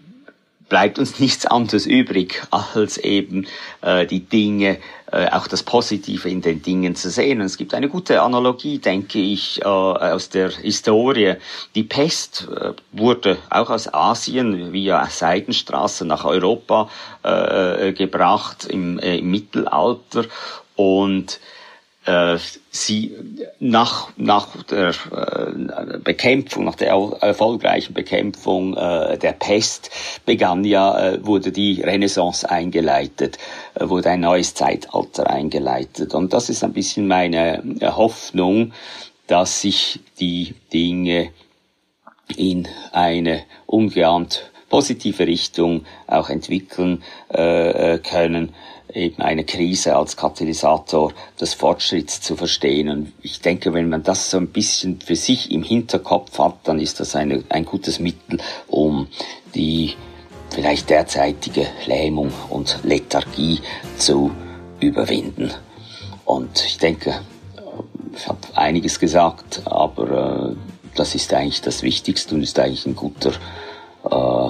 bleibt 0.69 0.99
uns 0.99 1.19
nichts 1.19 1.45
anderes 1.45 1.85
übrig, 1.85 2.41
als 2.51 2.97
eben 2.97 3.47
äh, 3.81 4.05
die 4.05 4.21
Dinge, 4.21 4.77
äh, 5.11 5.27
auch 5.29 5.47
das 5.47 5.63
Positive 5.63 6.27
in 6.29 6.41
den 6.41 6.61
Dingen 6.61 6.95
zu 6.95 7.09
sehen. 7.09 7.39
Und 7.39 7.45
es 7.45 7.57
gibt 7.57 7.73
eine 7.73 7.89
gute 7.89 8.21
Analogie, 8.21 8.79
denke 8.79 9.19
ich, 9.19 9.61
äh, 9.61 9.65
aus 9.65 10.29
der 10.29 10.49
Historie. 10.49 11.35
Die 11.75 11.83
Pest 11.83 12.47
äh, 12.49 12.73
wurde 12.91 13.37
auch 13.49 13.69
aus 13.69 13.93
Asien 13.93 14.73
via 14.73 15.07
Seidenstraße 15.07 16.05
nach 16.05 16.25
Europa 16.25 16.89
äh, 17.23 17.93
gebracht 17.93 18.65
im, 18.65 18.99
äh, 18.99 19.17
im 19.17 19.29
Mittelalter 19.29 20.25
und 20.75 21.39
äh, 22.05 22.37
sie 22.69 23.15
nach, 23.59 24.09
nach 24.17 24.63
der 24.63 24.89
äh, 24.89 25.97
Bekämpfung, 25.99 26.65
nach 26.65 26.75
der 26.75 26.89
erfolgreichen 27.21 27.93
Bekämpfung 27.93 28.75
äh, 28.77 29.17
der 29.17 29.33
Pest 29.33 29.89
begann 30.25 30.63
ja, 30.63 31.13
äh, 31.13 31.25
wurde 31.25 31.51
die 31.51 31.81
Renaissance 31.81 32.49
eingeleitet, 32.49 33.37
äh, 33.73 33.89
wurde 33.89 34.11
ein 34.11 34.21
neues 34.21 34.53
Zeitalter 34.53 35.29
eingeleitet. 35.29 36.13
Und 36.13 36.33
das 36.33 36.49
ist 36.49 36.63
ein 36.63 36.73
bisschen 36.73 37.07
meine 37.07 37.63
äh, 37.79 37.87
Hoffnung, 37.87 38.73
dass 39.27 39.61
sich 39.61 39.99
die 40.19 40.53
Dinge 40.71 41.31
in 42.35 42.67
eine 42.91 43.43
ungeahnt 43.65 44.51
positive 44.69 45.25
Richtung 45.25 45.85
auch 46.07 46.29
entwickeln 46.29 47.03
äh, 47.33 47.93
äh 47.93 47.99
können 47.99 48.53
eben 48.95 49.21
eine 49.21 49.43
Krise 49.43 49.95
als 49.95 50.15
Katalysator 50.15 51.11
des 51.39 51.53
Fortschritts 51.53 52.21
zu 52.21 52.35
verstehen. 52.35 52.89
Und 52.89 53.11
ich 53.21 53.41
denke, 53.41 53.73
wenn 53.73 53.89
man 53.89 54.03
das 54.03 54.31
so 54.31 54.37
ein 54.37 54.47
bisschen 54.47 55.01
für 55.01 55.15
sich 55.15 55.51
im 55.51 55.63
Hinterkopf 55.63 56.39
hat, 56.39 56.55
dann 56.63 56.79
ist 56.79 56.99
das 56.99 57.15
eine, 57.15 57.43
ein 57.49 57.65
gutes 57.65 57.99
Mittel, 57.99 58.39
um 58.67 59.07
die 59.53 59.95
vielleicht 60.49 60.89
derzeitige 60.89 61.67
Lähmung 61.85 62.31
und 62.49 62.79
Lethargie 62.83 63.59
zu 63.97 64.31
überwinden. 64.79 65.51
Und 66.23 66.63
ich 66.65 66.77
denke, 66.77 67.19
ich 68.15 68.27
habe 68.27 68.39
einiges 68.55 68.99
gesagt, 68.99 69.61
aber 69.65 70.53
äh, 70.53 70.55
das 70.95 71.15
ist 71.15 71.33
eigentlich 71.33 71.61
das 71.61 71.83
Wichtigste 71.83 72.35
und 72.35 72.43
ist 72.43 72.57
eigentlich 72.57 72.85
ein 72.85 72.95
guter 72.95 73.33
äh, 74.09 74.49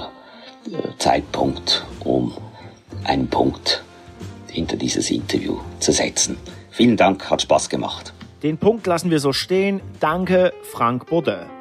Zeitpunkt, 0.98 1.84
um 2.04 2.32
einen 3.04 3.28
Punkt 3.28 3.82
hinter 4.56 4.76
dieses 4.76 5.10
Interview 5.10 5.58
zu 5.78 5.92
setzen. 5.92 6.36
Vielen 6.70 6.96
Dank, 6.96 7.30
hat 7.30 7.42
Spaß 7.42 7.68
gemacht. 7.68 8.12
Den 8.42 8.58
Punkt 8.58 8.86
lassen 8.86 9.10
wir 9.10 9.20
so 9.20 9.32
stehen. 9.32 9.80
Danke, 10.00 10.52
Frank 10.62 11.06
Baudin. 11.06 11.55